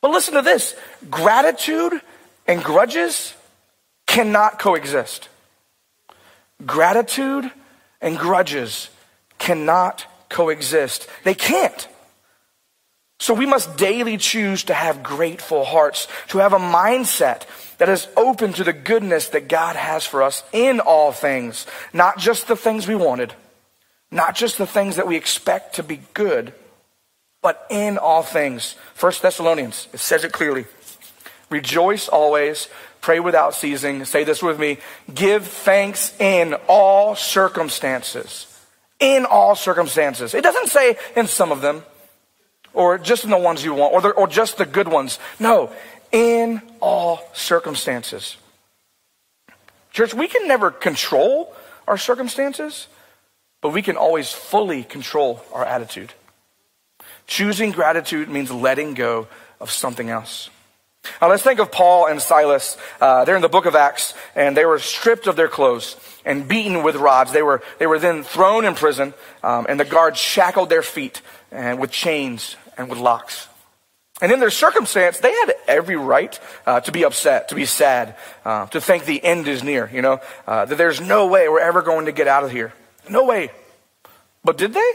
But 0.01 0.11
listen 0.11 0.35
to 0.35 0.43
this 0.43 0.77
gratitude 1.11 2.01
and 2.47 2.63
grudges 2.63 3.35
cannot 4.07 4.59
coexist. 4.59 5.29
Gratitude 6.65 7.51
and 8.01 8.19
grudges 8.19 8.91
cannot 9.39 10.07
coexist. 10.29 11.09
They 11.25 11.35
can't. 11.35 11.89
So 13.21 13.33
we 13.33 13.47
must 13.47 13.77
daily 13.77 14.17
choose 14.17 14.65
to 14.65 14.75
have 14.75 15.03
grateful 15.03 15.65
hearts, 15.65 16.09
to 16.29 16.39
have 16.39 16.53
a 16.53 16.59
mindset 16.59 17.43
that 17.79 17.89
is 17.89 18.09
open 18.17 18.53
to 18.55 18.65
the 18.65 18.73
goodness 18.73 19.29
that 19.31 19.49
God 19.49 19.77
has 19.77 20.05
for 20.05 20.23
us 20.23 20.43
in 20.53 20.81
all 20.81 21.13
things, 21.13 21.67
not 21.93 22.19
just 22.19 22.49
the 22.49 22.57
things 22.57 22.87
we 22.87 22.95
wanted, 22.95 23.33
not 24.11 24.35
just 24.35 24.59
the 24.59 24.67
things 24.67 24.97
that 24.97 25.07
we 25.07 25.17
expect 25.17 25.77
to 25.77 25.83
be 25.83 26.01
good, 26.13 26.53
but 27.43 27.67
in 27.71 27.99
all 27.99 28.23
things. 28.23 28.75
First 28.95 29.23
Thessalonians, 29.23 29.89
it 29.93 30.01
says 30.01 30.25
it 30.25 30.33
clearly. 30.33 30.67
Rejoice 31.55 32.09
always, 32.09 32.69
Pray 33.05 33.21
without 33.21 33.55
ceasing. 33.55 34.07
Say 34.07 34.25
this 34.25 34.43
with 34.43 34.59
me. 34.59 34.79
Give 35.15 35.47
thanks 35.47 36.19
in 36.19 36.55
all 36.67 37.15
circumstances. 37.15 38.47
In 38.99 39.27
all 39.27 39.55
circumstances. 39.55 40.33
It 40.33 40.43
doesn't 40.43 40.69
say 40.69 40.97
in 41.15 41.27
some 41.27 41.53
of 41.53 41.61
them 41.61 41.83
or 42.73 42.97
just 42.97 43.25
in 43.25 43.31
the 43.31 43.37
ones 43.37 43.63
you 43.63 43.75
want 43.75 43.93
or, 43.93 44.01
the, 44.01 44.09
or 44.09 44.27
just 44.27 44.57
the 44.57 44.65
good 44.65 44.89
ones. 44.89 45.19
No, 45.39 45.71
in 46.13 46.63
all 46.81 47.21
circumstances. 47.35 48.39
Church, 49.93 50.15
we 50.15 50.27
can 50.27 50.49
never 50.49 50.71
control 50.71 51.55
our 51.87 51.99
circumstances, 51.99 52.89
but 53.61 53.69
we 53.69 53.83
can 53.83 53.99
always 53.99 54.33
fully 54.33 54.83
control 54.83 55.45
our 55.53 55.67
attitude. 55.67 56.15
Choosing 57.27 57.71
gratitude 57.71 58.31
means 58.31 58.51
letting 58.51 58.95
go 58.95 59.29
of 59.61 59.71
something 59.71 60.09
else. 60.09 60.49
Now 61.21 61.29
let's 61.29 61.43
think 61.43 61.61
of 61.61 61.71
Paul 61.71 62.07
and 62.07 62.21
Silas. 62.21 62.77
Uh, 63.01 63.25
they're 63.25 63.37
in 63.37 63.43
the 63.43 63.49
book 63.49 63.67
of 63.67 63.75
Acts, 63.75 64.15
and 64.35 64.57
they 64.57 64.65
were 64.65 64.79
stripped 64.79 65.27
of 65.27 65.37
their 65.37 65.49
clothes 65.49 65.97
and 66.25 66.49
beaten 66.49 66.83
with 66.83 66.97
rods. 66.97 67.33
They 67.33 67.43
were, 67.43 67.63
they 67.79 67.87
were 67.87 67.99
then 67.99 68.23
thrown 68.23 68.65
in 68.65 68.75
prison, 68.75 69.15
um, 69.43 69.67
and 69.69 69.79
the 69.79 69.85
guards 69.85 70.19
shackled 70.19 70.69
their 70.69 70.83
feet 70.83 71.23
and 71.51 71.79
with 71.79 71.91
chains 71.91 72.57
and 72.77 72.89
with 72.89 72.99
locks. 72.99 73.49
And 74.23 74.31
in 74.33 74.39
their 74.39 74.51
circumstance, 74.51 75.19
they 75.19 75.33
had 75.33 75.55
every 75.67 75.97
right 75.97 76.39
uh, 76.67 76.81
to 76.81 76.93
be 76.93 77.05
upset, 77.05 77.49
to 77.49 77.55
be 77.55 77.65
sad, 77.65 78.17
uh, 78.45 78.67
to 78.67 78.81
think 78.81 79.05
the 79.05 79.23
end 79.23 79.49
is 79.49 79.65
near, 79.65 79.91
you 79.93 80.03
know, 80.03 80.21
uh, 80.47 80.65
that 80.65 80.79
there's 80.79 81.01
no 81.01 81.27
way 81.27 81.49
we're 81.49 81.61
ever 81.61 81.83
going 81.83 82.07
to 82.07 82.13
get 82.13 82.29
out 82.29 82.45
of 82.45 82.51
here. 82.51 82.73
No 83.09 83.25
way. 83.25 83.51
But 84.45 84.57
did 84.57 84.73
they? 84.73 84.93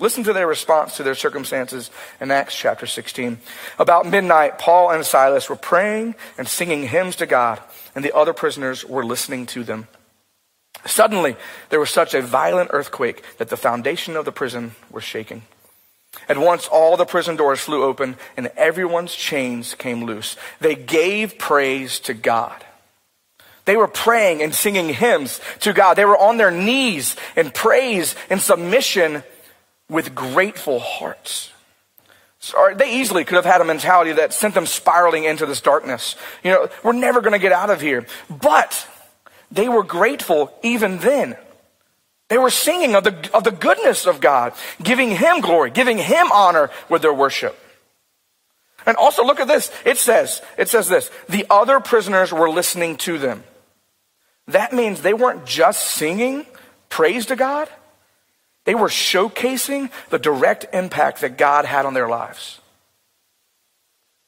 Listen 0.00 0.24
to 0.24 0.32
their 0.32 0.46
response 0.46 0.96
to 0.96 1.02
their 1.02 1.14
circumstances 1.14 1.90
in 2.20 2.30
Acts 2.30 2.56
chapter 2.56 2.86
16. 2.86 3.38
About 3.78 4.06
midnight, 4.06 4.58
Paul 4.58 4.90
and 4.90 5.04
Silas 5.04 5.50
were 5.50 5.56
praying 5.56 6.14
and 6.38 6.48
singing 6.48 6.88
hymns 6.88 7.16
to 7.16 7.26
God, 7.26 7.60
and 7.94 8.02
the 8.02 8.16
other 8.16 8.32
prisoners 8.32 8.82
were 8.82 9.04
listening 9.04 9.44
to 9.46 9.62
them. 9.62 9.88
Suddenly, 10.86 11.36
there 11.68 11.78
was 11.78 11.90
such 11.90 12.14
a 12.14 12.22
violent 12.22 12.70
earthquake 12.72 13.22
that 13.36 13.50
the 13.50 13.58
foundation 13.58 14.16
of 14.16 14.24
the 14.24 14.32
prison 14.32 14.72
was 14.90 15.04
shaking. 15.04 15.42
At 16.30 16.38
once, 16.38 16.66
all 16.66 16.96
the 16.96 17.04
prison 17.04 17.36
doors 17.36 17.60
flew 17.60 17.84
open, 17.84 18.16
and 18.38 18.50
everyone's 18.56 19.14
chains 19.14 19.74
came 19.74 20.04
loose. 20.04 20.34
They 20.60 20.74
gave 20.74 21.38
praise 21.38 22.00
to 22.00 22.14
God. 22.14 22.64
They 23.66 23.76
were 23.76 23.86
praying 23.86 24.42
and 24.42 24.54
singing 24.54 24.88
hymns 24.88 25.40
to 25.60 25.74
God. 25.74 25.94
They 25.94 26.06
were 26.06 26.18
on 26.18 26.38
their 26.38 26.50
knees 26.50 27.14
in 27.36 27.50
praise 27.50 28.14
and 28.30 28.40
submission 28.40 29.22
with 29.90 30.14
grateful 30.14 30.78
hearts. 30.78 31.52
So 32.38 32.72
they 32.74 33.00
easily 33.00 33.24
could 33.24 33.36
have 33.36 33.44
had 33.44 33.60
a 33.60 33.64
mentality 33.64 34.12
that 34.12 34.32
sent 34.32 34.54
them 34.54 34.64
spiraling 34.64 35.24
into 35.24 35.44
this 35.44 35.60
darkness. 35.60 36.16
You 36.42 36.52
know, 36.52 36.68
we're 36.82 36.92
never 36.92 37.20
going 37.20 37.34
to 37.34 37.38
get 37.38 37.52
out 37.52 37.68
of 37.68 37.82
here. 37.82 38.06
But 38.30 38.88
they 39.50 39.68
were 39.68 39.82
grateful 39.82 40.50
even 40.62 40.98
then. 40.98 41.36
They 42.28 42.38
were 42.38 42.50
singing 42.50 42.94
of 42.94 43.04
the, 43.04 43.30
of 43.34 43.44
the 43.44 43.50
goodness 43.50 44.06
of 44.06 44.20
God, 44.20 44.54
giving 44.82 45.10
Him 45.10 45.40
glory, 45.40 45.70
giving 45.70 45.98
Him 45.98 46.30
honor 46.32 46.70
with 46.88 47.02
their 47.02 47.12
worship. 47.12 47.58
And 48.86 48.96
also 48.96 49.24
look 49.24 49.40
at 49.40 49.48
this. 49.48 49.70
It 49.84 49.98
says, 49.98 50.40
it 50.56 50.68
says 50.68 50.88
this, 50.88 51.10
the 51.28 51.44
other 51.50 51.80
prisoners 51.80 52.32
were 52.32 52.48
listening 52.48 52.96
to 52.98 53.18
them. 53.18 53.44
That 54.46 54.72
means 54.72 55.02
they 55.02 55.12
weren't 55.12 55.44
just 55.44 55.84
singing 55.84 56.46
praise 56.88 57.26
to 57.26 57.36
God. 57.36 57.68
They 58.64 58.74
were 58.74 58.88
showcasing 58.88 59.90
the 60.10 60.18
direct 60.18 60.66
impact 60.72 61.22
that 61.22 61.38
God 61.38 61.64
had 61.64 61.86
on 61.86 61.94
their 61.94 62.08
lives, 62.08 62.60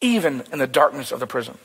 even 0.00 0.42
in 0.52 0.58
the 0.58 0.66
darkness 0.66 1.12
of 1.12 1.20
the 1.20 1.26
prison. 1.26 1.58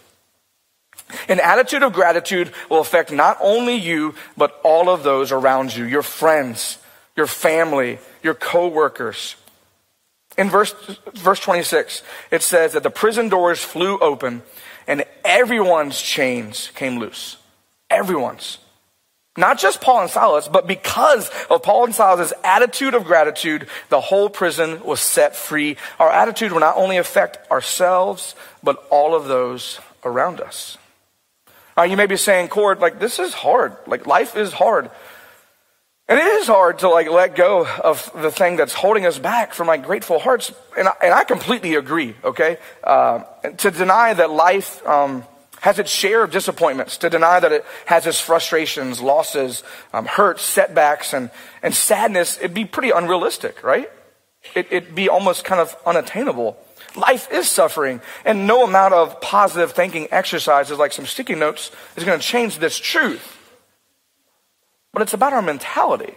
An 1.29 1.39
attitude 1.39 1.83
of 1.83 1.93
gratitude 1.93 2.51
will 2.69 2.79
affect 2.79 3.11
not 3.11 3.37
only 3.39 3.75
you, 3.75 4.15
but 4.35 4.59
all 4.63 4.89
of 4.89 5.03
those 5.03 5.31
around 5.31 5.75
you, 5.75 5.85
your 5.85 6.03
friends, 6.03 6.79
your 7.15 7.27
family, 7.27 7.99
your 8.21 8.33
coworkers. 8.33 9.35
In 10.37 10.49
verse, 10.49 10.73
verse 11.13 11.39
26, 11.39 12.03
it 12.29 12.43
says 12.43 12.73
that 12.73 12.83
the 12.83 12.89
prison 12.89 13.29
doors 13.29 13.63
flew 13.63 13.97
open 13.99 14.43
and 14.85 15.03
everyone's 15.25 15.99
chains 16.01 16.71
came 16.75 16.99
loose. 16.99 17.37
Everyone's. 17.89 18.59
Not 19.37 19.59
just 19.59 19.79
Paul 19.81 20.01
and 20.01 20.09
Silas, 20.09 20.47
but 20.47 20.65
because 20.65 21.29
of 21.49 21.61
Paul 21.61 21.85
and 21.85 21.95
Silas' 21.95 22.33
attitude 22.43 22.95
of 22.95 23.05
gratitude, 23.05 23.67
the 23.89 24.01
whole 24.01 24.29
prison 24.29 24.83
was 24.83 24.99
set 24.99 25.35
free. 25.35 25.77
Our 25.99 26.11
attitude 26.11 26.51
will 26.51 26.59
not 26.59 26.75
only 26.75 26.97
affect 26.97 27.49
ourselves, 27.51 28.33
but 28.63 28.83
all 28.89 29.13
of 29.13 29.27
those 29.27 29.79
around 30.03 30.41
us. 30.41 30.77
You 31.77 31.95
may 31.95 32.07
be 32.07 32.17
saying, 32.17 32.47
Cord, 32.47 32.79
like, 32.79 32.99
this 32.99 33.19
is 33.19 33.35
hard. 33.35 33.77
Like, 33.85 34.07
life 34.07 34.35
is 34.35 34.51
hard. 34.51 34.89
And 36.09 36.19
it 36.19 36.25
is 36.25 36.47
hard 36.47 36.79
to 36.79 36.89
like 36.89 37.09
let 37.09 37.35
go 37.35 37.67
of 37.67 38.09
the 38.15 38.31
thing 38.31 38.55
that's 38.55 38.73
holding 38.73 39.05
us 39.05 39.19
back 39.19 39.53
from 39.53 39.67
like 39.67 39.83
grateful 39.83 40.19
hearts. 40.19 40.53
And 40.77 40.87
I, 40.87 40.93
and 41.03 41.13
I 41.13 41.25
completely 41.25 41.75
agree, 41.75 42.15
okay? 42.23 42.57
Uh, 42.81 43.23
to 43.57 43.71
deny 43.71 44.13
that 44.13 44.29
life 44.29 44.85
um, 44.87 45.25
has 45.61 45.79
its 45.79 45.89
share 45.89 46.23
of 46.23 46.31
disappointments, 46.31 46.97
to 46.97 47.09
deny 47.09 47.39
that 47.39 47.51
it 47.51 47.65
has 47.85 48.05
its 48.05 48.19
frustrations, 48.19 49.01
losses, 49.01 49.63
um, 49.93 50.05
hurts, 50.05 50.43
setbacks, 50.43 51.13
and, 51.13 51.31
and 51.63 51.73
sadness, 51.73 52.37
it'd 52.37 52.53
be 52.53 52.65
pretty 52.65 52.91
unrealistic, 52.91 53.63
right? 53.63 53.89
It, 54.55 54.67
it'd 54.71 54.95
be 54.95 55.09
almost 55.09 55.43
kind 55.43 55.59
of 55.59 55.75
unattainable. 55.85 56.57
Life 56.95 57.31
is 57.31 57.49
suffering, 57.49 58.01
and 58.25 58.47
no 58.47 58.63
amount 58.63 58.93
of 58.93 59.19
positive 59.21 59.71
thinking 59.71 60.07
exercises 60.11 60.77
like 60.77 60.93
some 60.93 61.05
sticky 61.05 61.35
notes 61.35 61.71
is 61.95 62.03
going 62.03 62.19
to 62.19 62.25
change 62.25 62.59
this 62.59 62.77
truth. 62.77 63.37
But 64.93 65.01
it's 65.01 65.13
about 65.13 65.33
our 65.33 65.41
mentality. 65.41 66.15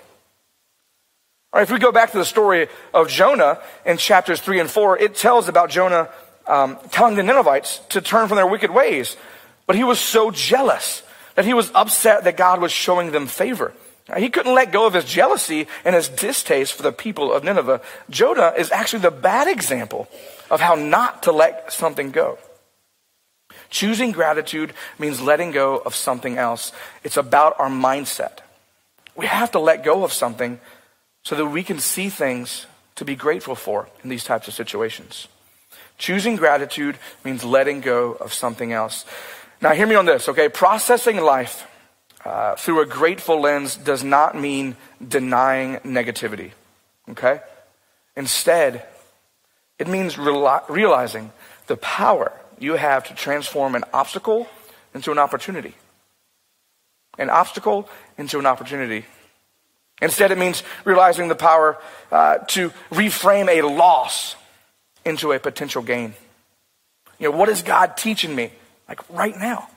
All 1.53 1.59
right, 1.59 1.62
if 1.62 1.70
we 1.70 1.79
go 1.79 1.92
back 1.92 2.12
to 2.12 2.18
the 2.18 2.24
story 2.24 2.68
of 2.94 3.09
Jonah 3.09 3.61
in 3.85 3.96
chapters 3.96 4.40
3 4.40 4.61
and 4.61 4.70
4, 4.70 4.98
it 4.98 5.16
tells 5.16 5.48
about 5.48 5.68
Jonah 5.68 6.09
um, 6.51 6.79
telling 6.91 7.15
the 7.15 7.23
Ninevites 7.23 7.81
to 7.91 8.01
turn 8.01 8.29
from 8.29 8.37
their 8.37 8.47
wicked 8.47 8.71
ways. 8.71 9.17
But 9.67 9.77
he 9.77 9.85
was 9.85 10.01
so 10.01 10.31
jealous 10.31 11.03
that 11.37 11.45
he 11.45 11.55
was 11.55 11.71
upset 11.75 12.25
that 12.25 12.37
God 12.37 12.61
was 12.61 12.73
showing 12.73 13.13
them 13.13 13.27
favor. 13.27 13.73
He 14.17 14.29
couldn't 14.29 14.55
let 14.55 14.73
go 14.73 14.87
of 14.87 14.95
his 14.95 15.05
jealousy 15.05 15.69
and 15.85 15.95
his 15.95 16.09
distaste 16.09 16.73
for 16.73 16.83
the 16.83 16.91
people 16.91 17.33
of 17.33 17.45
Nineveh. 17.45 17.81
Jonah 18.11 18.53
is 18.59 18.73
actually 18.73 19.03
the 19.03 19.13
bad 19.13 19.47
example 19.47 20.09
of 20.51 20.61
how 20.61 20.75
not 20.75 21.23
to 21.23 21.33
let 21.33 21.73
something 21.73 22.11
go. 22.11 22.37
Choosing 23.71 24.11
gratitude 24.11 24.73
means 24.99 25.21
letting 25.21 25.53
go 25.53 25.79
of 25.79 25.95
something 25.95 26.39
else. 26.39 26.73
It's 27.05 27.17
about 27.17 27.55
our 27.61 27.71
mindset. 27.71 28.39
We 29.15 29.27
have 29.27 29.53
to 29.53 29.61
let 29.61 29.85
go 29.85 30.03
of 30.03 30.13
something 30.13 30.59
so 31.23 31.37
that 31.37 31.47
we 31.47 31.63
can 31.63 31.79
see 31.79 32.09
things 32.09 32.67
to 32.97 33.05
be 33.05 33.15
grateful 33.15 33.55
for 33.55 33.89
in 34.03 34.11
these 34.11 34.25
types 34.25 34.49
of 34.49 34.55
situations. 34.55 35.29
Choosing 36.01 36.37
gratitude 36.37 36.97
means 37.25 37.45
letting 37.45 37.83
go 37.83 38.13
of 38.13 38.33
something 38.33 38.73
else. 38.73 39.05
Now, 39.61 39.73
hear 39.73 39.87
me 39.87 39.97
on 39.97 40.07
this, 40.07 40.31
okay? 40.31 40.49
Processing 40.49 41.19
life 41.19 41.67
uh, 42.25 42.57
through 42.57 42.81
a 42.81 42.87
grateful 42.87 43.43
lens 43.43 43.77
does 43.77 44.03
not 44.03 44.35
mean 44.35 44.77
denying 45.07 45.77
negativity, 45.81 46.53
okay? 47.11 47.41
Instead, 48.17 48.83
it 49.79 49.89
means 49.89 50.15
reali- 50.15 50.67
realizing 50.71 51.33
the 51.67 51.77
power 51.77 52.33
you 52.59 52.77
have 52.77 53.05
to 53.09 53.15
transform 53.15 53.75
an 53.75 53.85
obstacle 53.93 54.49
into 54.95 55.13
an 55.13 55.19
opportunity. 55.19 55.75
An 57.19 57.29
obstacle 57.29 57.91
into 58.17 58.39
an 58.39 58.47
opportunity. 58.47 59.05
Instead, 60.01 60.31
it 60.31 60.39
means 60.39 60.63
realizing 60.87 61.29
the 61.29 61.35
power 61.35 61.77
uh, 62.11 62.39
to 62.49 62.71
reframe 62.91 63.49
a 63.49 63.61
loss 63.61 64.35
into 65.05 65.33
a 65.33 65.39
potential 65.39 65.83
gain. 65.83 66.15
You 67.19 67.31
know, 67.31 67.37
what 67.37 67.49
is 67.49 67.63
God 67.63 67.97
teaching 67.97 68.35
me? 68.35 68.53
Like 68.89 69.09
right 69.11 69.37
now. 69.37 69.69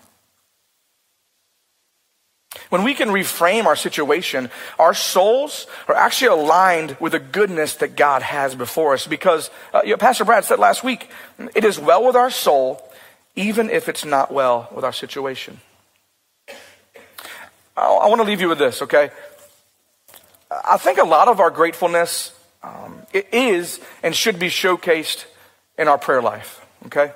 When 2.70 2.84
we 2.84 2.94
can 2.94 3.10
reframe 3.10 3.66
our 3.66 3.76
situation, 3.76 4.50
our 4.78 4.94
souls 4.94 5.68
are 5.88 5.96
actually 5.96 6.28
aligned 6.28 6.98
with 7.00 7.14
the 7.14 7.20
goodness 7.20 7.76
that 7.76 7.96
God 7.96 8.22
has 8.22 8.56
before 8.56 8.94
us. 8.94 9.08
Because, 9.08 9.50
uh, 9.74 9.82
you 9.84 9.92
know, 9.92 9.98
Pastor 9.98 10.26
Brad 10.26 10.46
said 10.46 10.60
last 10.60 10.84
week, 10.84 11.10
it 11.56 11.66
is 11.66 11.80
well 11.80 12.06
with 12.06 12.16
our 12.16 12.30
soul, 12.30 12.84
even 13.36 13.70
if 13.70 13.90
it's 13.90 14.06
not 14.06 14.32
well 14.32 14.70
with 14.74 14.86
our 14.86 14.94
situation. 14.94 15.60
I, 17.76 17.88
I 17.88 18.08
want 18.08 18.22
to 18.22 18.28
leave 18.28 18.42
you 18.42 18.50
with 18.50 18.60
this, 18.60 18.82
okay? 18.84 19.10
I 20.52 20.78
think 20.78 21.00
a 21.00 21.04
lot 21.04 21.28
of 21.28 21.40
our 21.40 21.50
gratefulness 21.50 22.32
um, 22.62 22.93
is 23.14 23.80
and 24.02 24.16
should 24.16 24.40
be 24.40 24.48
showcased 24.48 25.26
in 25.78 25.88
our 25.88 25.98
prayer 25.98 26.22
life, 26.22 26.66
okay? 26.88 27.12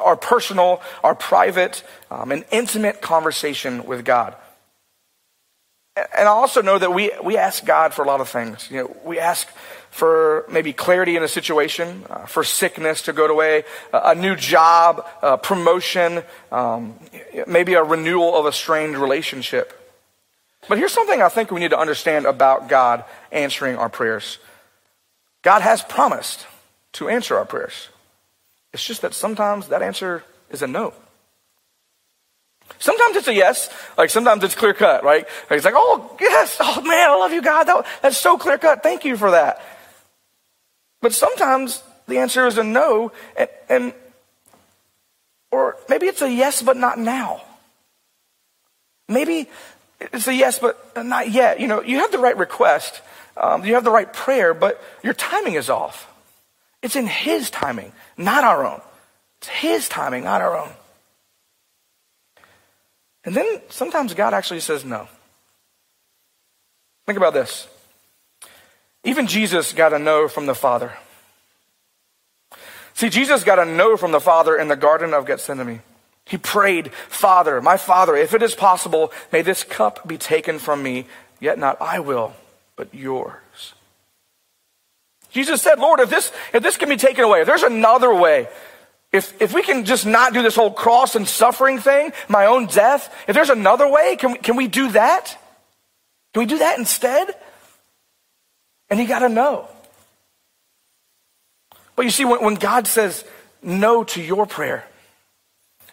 Our 0.00 0.16
personal, 0.16 0.80
our 1.02 1.14
private, 1.14 1.82
um, 2.10 2.32
and 2.32 2.44
intimate 2.50 3.00
conversation 3.00 3.84
with 3.84 4.04
God 4.04 4.34
and 6.16 6.28
I 6.28 6.32
also 6.32 6.62
know 6.62 6.78
that 6.78 6.92
we, 6.92 7.10
we 7.22 7.36
ask 7.36 7.64
God 7.64 7.94
for 7.94 8.02
a 8.02 8.06
lot 8.06 8.20
of 8.20 8.28
things. 8.28 8.68
You 8.70 8.78
know, 8.78 8.96
we 9.04 9.18
ask 9.18 9.48
for 9.90 10.44
maybe 10.50 10.72
clarity 10.72 11.16
in 11.16 11.22
a 11.22 11.28
situation, 11.28 12.04
uh, 12.10 12.26
for 12.26 12.44
sickness 12.44 13.02
to 13.02 13.12
go 13.12 13.26
away, 13.26 13.64
uh, 13.92 14.00
a 14.04 14.14
new 14.14 14.36
job, 14.36 15.06
uh, 15.22 15.36
promotion, 15.36 16.22
um, 16.52 16.94
maybe 17.46 17.74
a 17.74 17.82
renewal 17.82 18.36
of 18.36 18.46
a 18.46 18.52
strained 18.52 18.96
relationship. 18.96 19.74
But 20.68 20.78
here's 20.78 20.92
something 20.92 21.22
I 21.22 21.28
think 21.28 21.50
we 21.50 21.60
need 21.60 21.70
to 21.70 21.78
understand 21.78 22.26
about 22.26 22.68
God 22.68 23.04
answering 23.32 23.76
our 23.76 23.88
prayers. 23.88 24.38
God 25.42 25.62
has 25.62 25.82
promised 25.82 26.46
to 26.94 27.08
answer 27.08 27.36
our 27.36 27.44
prayers. 27.44 27.88
It's 28.72 28.84
just 28.84 29.02
that 29.02 29.14
sometimes 29.14 29.68
that 29.68 29.82
answer 29.82 30.24
is 30.50 30.62
a 30.62 30.66
no. 30.66 30.94
Sometimes 32.78 33.16
it's 33.16 33.28
a 33.28 33.34
yes, 33.34 33.70
like 33.96 34.10
sometimes 34.10 34.44
it's 34.44 34.54
clear 34.54 34.74
cut, 34.74 35.02
right? 35.02 35.26
Like 35.48 35.56
it's 35.56 35.64
like, 35.64 35.74
oh, 35.76 36.16
yes, 36.20 36.56
oh 36.60 36.80
man, 36.82 37.10
I 37.10 37.16
love 37.16 37.32
you, 37.32 37.42
God. 37.42 37.64
That, 37.64 37.86
that's 38.02 38.18
so 38.18 38.36
clear 38.36 38.58
cut. 38.58 38.82
Thank 38.82 39.04
you 39.04 39.16
for 39.16 39.30
that. 39.30 39.62
But 41.00 41.12
sometimes 41.14 41.82
the 42.06 42.18
answer 42.18 42.46
is 42.46 42.58
a 42.58 42.64
no, 42.64 43.12
and, 43.36 43.48
and 43.68 43.94
or 45.50 45.76
maybe 45.88 46.06
it's 46.06 46.22
a 46.22 46.30
yes, 46.30 46.62
but 46.62 46.76
not 46.76 46.98
now. 46.98 47.42
Maybe 49.08 49.48
it's 50.00 50.28
a 50.28 50.34
yes, 50.34 50.58
but 50.58 51.04
not 51.04 51.30
yet. 51.30 51.60
You 51.60 51.66
know, 51.66 51.82
you 51.82 51.98
have 52.00 52.12
the 52.12 52.18
right 52.18 52.36
request, 52.36 53.00
um, 53.38 53.64
you 53.64 53.74
have 53.74 53.84
the 53.84 53.90
right 53.90 54.12
prayer, 54.12 54.52
but 54.54 54.82
your 55.02 55.14
timing 55.14 55.54
is 55.54 55.70
off. 55.70 56.10
It's 56.82 56.96
in 56.96 57.06
His 57.06 57.50
timing, 57.50 57.92
not 58.16 58.44
our 58.44 58.66
own. 58.66 58.80
It's 59.38 59.48
His 59.48 59.88
timing, 59.88 60.24
not 60.24 60.40
our 60.40 60.58
own. 60.58 60.70
And 63.24 63.36
then 63.36 63.60
sometimes 63.68 64.14
God 64.14 64.34
actually 64.34 64.60
says 64.60 64.84
no. 64.84 65.08
Think 67.06 67.16
about 67.16 67.34
this. 67.34 67.68
Even 69.04 69.26
Jesus 69.26 69.72
got 69.72 69.92
a 69.92 69.98
no 69.98 70.28
from 70.28 70.46
the 70.46 70.54
Father. 70.54 70.92
See, 72.94 73.08
Jesus 73.08 73.44
got 73.44 73.58
a 73.58 73.64
no 73.64 73.96
from 73.96 74.12
the 74.12 74.20
Father 74.20 74.56
in 74.56 74.68
the 74.68 74.76
Garden 74.76 75.14
of 75.14 75.26
Gethsemane. 75.26 75.82
He 76.26 76.36
prayed, 76.36 76.92
Father, 76.92 77.62
my 77.62 77.76
Father, 77.76 78.16
if 78.16 78.34
it 78.34 78.42
is 78.42 78.54
possible, 78.54 79.12
may 79.32 79.40
this 79.40 79.64
cup 79.64 80.06
be 80.06 80.18
taken 80.18 80.58
from 80.58 80.82
me, 80.82 81.06
yet 81.40 81.58
not 81.58 81.80
I 81.80 82.00
will, 82.00 82.34
but 82.78 82.94
yours. 82.94 83.74
Jesus 85.30 85.60
said, 85.60 85.78
Lord, 85.78 86.00
if 86.00 86.08
this, 86.08 86.32
if 86.54 86.62
this 86.62 86.78
can 86.78 86.88
be 86.88 86.96
taken 86.96 87.24
away, 87.24 87.40
if 87.42 87.46
there's 87.46 87.64
another 87.64 88.14
way, 88.14 88.48
if, 89.12 89.40
if 89.42 89.52
we 89.52 89.62
can 89.62 89.84
just 89.84 90.06
not 90.06 90.32
do 90.32 90.42
this 90.42 90.54
whole 90.54 90.70
cross 90.70 91.16
and 91.16 91.26
suffering 91.26 91.78
thing, 91.78 92.12
my 92.28 92.46
own 92.46 92.66
death, 92.66 93.12
if 93.26 93.34
there's 93.34 93.50
another 93.50 93.88
way, 93.88 94.16
can 94.16 94.32
we, 94.32 94.38
can 94.38 94.56
we 94.56 94.68
do 94.68 94.92
that? 94.92 95.36
Can 96.32 96.40
we 96.40 96.46
do 96.46 96.58
that 96.58 96.78
instead? 96.78 97.34
And 98.88 99.00
you 99.00 99.08
got 99.08 99.18
to 99.18 99.28
know. 99.28 99.68
But 101.96 102.04
you 102.04 102.10
see, 102.10 102.24
when, 102.24 102.42
when 102.44 102.54
God 102.54 102.86
says 102.86 103.24
no 103.60 104.04
to 104.04 104.22
your 104.22 104.46
prayer, 104.46 104.86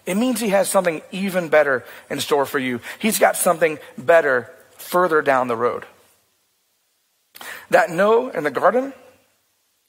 it 0.06 0.16
means 0.16 0.40
He 0.40 0.50
has 0.50 0.70
something 0.70 1.02
even 1.12 1.50
better 1.50 1.84
in 2.12 2.20
store 2.20 2.46
for 2.46 2.60
you. 2.60 2.80
He's 3.00 3.18
got 3.18 3.38
something 3.38 3.80
better 3.98 4.52
further 4.78 5.24
down 5.24 5.48
the 5.48 5.56
road. 5.56 5.86
That 7.70 7.90
no 7.90 8.30
in 8.30 8.44
the 8.44 8.52
garden 8.52 8.94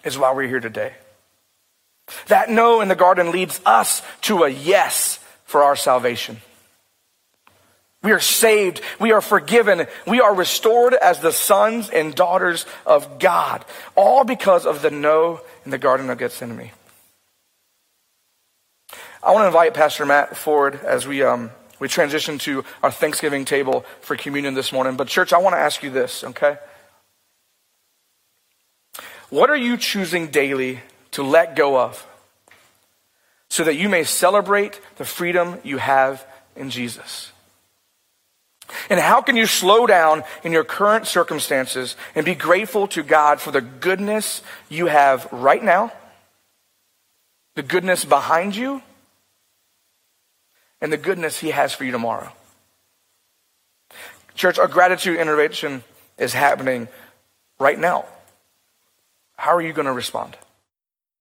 is 0.05 0.19
why 0.19 0.33
we're 0.33 0.49
here 0.49 0.61
today. 0.61 0.95
That 2.29 2.51
no 2.51 2.81
in 2.81 2.89
the 2.89 2.95
garden 2.95 3.33
leads 3.33 3.61
us 3.67 4.03
to 4.23 4.45
a 4.45 4.49
yes 4.49 5.19
for 5.45 5.63
our 5.63 5.77
salvation. 5.77 6.41
We 8.03 8.13
are 8.13 8.21
saved. 8.21 8.83
We 9.01 9.11
are 9.11 9.21
forgiven. 9.21 9.87
We 10.07 10.21
are 10.21 10.33
restored 10.33 10.95
as 10.95 11.19
the 11.19 11.33
sons 11.33 11.91
and 11.91 12.15
daughters 12.15 12.65
of 12.87 13.19
God, 13.19 13.65
all 13.97 14.23
because 14.23 14.65
of 14.65 14.81
the 14.81 14.93
no 14.93 15.41
in 15.65 15.73
the 15.73 15.79
Garden 15.79 16.09
of 16.09 16.19
Gethsemane. 16.19 16.71
I 19.25 19.33
want 19.33 19.43
to 19.43 19.47
invite 19.47 19.75
Pastor 19.75 20.07
Matt 20.07 20.37
forward 20.37 20.79
as 20.85 21.05
we, 21.09 21.25
um, 21.25 21.51
we 21.81 21.89
transition 21.89 22.39
to 22.39 22.65
our 22.81 22.93
Thanksgiving 22.93 23.45
table 23.45 23.85
for 24.03 24.15
communion 24.15 24.55
this 24.55 24.73
morning. 24.73 24.97
But, 24.97 25.09
church, 25.09 25.33
I 25.33 25.39
want 25.39 25.55
to 25.55 25.61
ask 25.61 25.83
you 25.83 25.91
this, 25.91 26.23
okay? 26.23 26.59
What 29.31 29.51
are 29.51 29.57
you 29.57 29.77
choosing 29.77 30.29
daily 30.29 30.81
to 31.13 31.23
let 31.23 31.57
go 31.57 31.79
of 31.79 32.07
so 33.49 33.65
that 33.65 33.75
you 33.75 33.89
may 33.89 34.05
celebrate 34.05 34.81
the 34.97 35.05
freedom 35.05 35.61
you 35.65 35.79
have 35.79 36.25
in 36.55 36.71
Jesus? 36.71 37.33
And 38.91 39.01
how 39.01 39.21
can 39.21 39.37
you 39.37 39.47
slow 39.47 39.87
down 39.87 40.25
in 40.43 40.53
your 40.53 40.65
current 40.65 41.07
circumstances 41.07 41.97
and 42.15 42.25
be 42.25 42.35
grateful 42.35 42.87
to 42.89 43.03
God 43.03 43.41
for 43.41 43.51
the 43.51 43.61
goodness 43.61 44.43
you 44.69 44.87
have 44.87 45.29
right 45.33 45.63
now, 45.63 45.93
the 47.55 47.63
goodness 47.63 48.05
behind 48.05 48.55
you, 48.55 48.83
and 50.81 50.93
the 50.93 50.97
goodness 50.97 51.39
He 51.39 51.51
has 51.51 51.73
for 51.73 51.85
you 51.85 51.93
tomorrow? 51.93 52.33
Church, 54.35 54.59
our 54.59 54.69
gratitude 54.69 55.19
intervention 55.19 55.83
is 56.19 56.33
happening 56.33 56.89
right 57.59 57.79
now. 57.79 58.05
How 59.37 59.55
are 59.55 59.63
you 59.63 59.73
going 59.73 59.87
to 59.87 59.93
respond? 59.93 60.37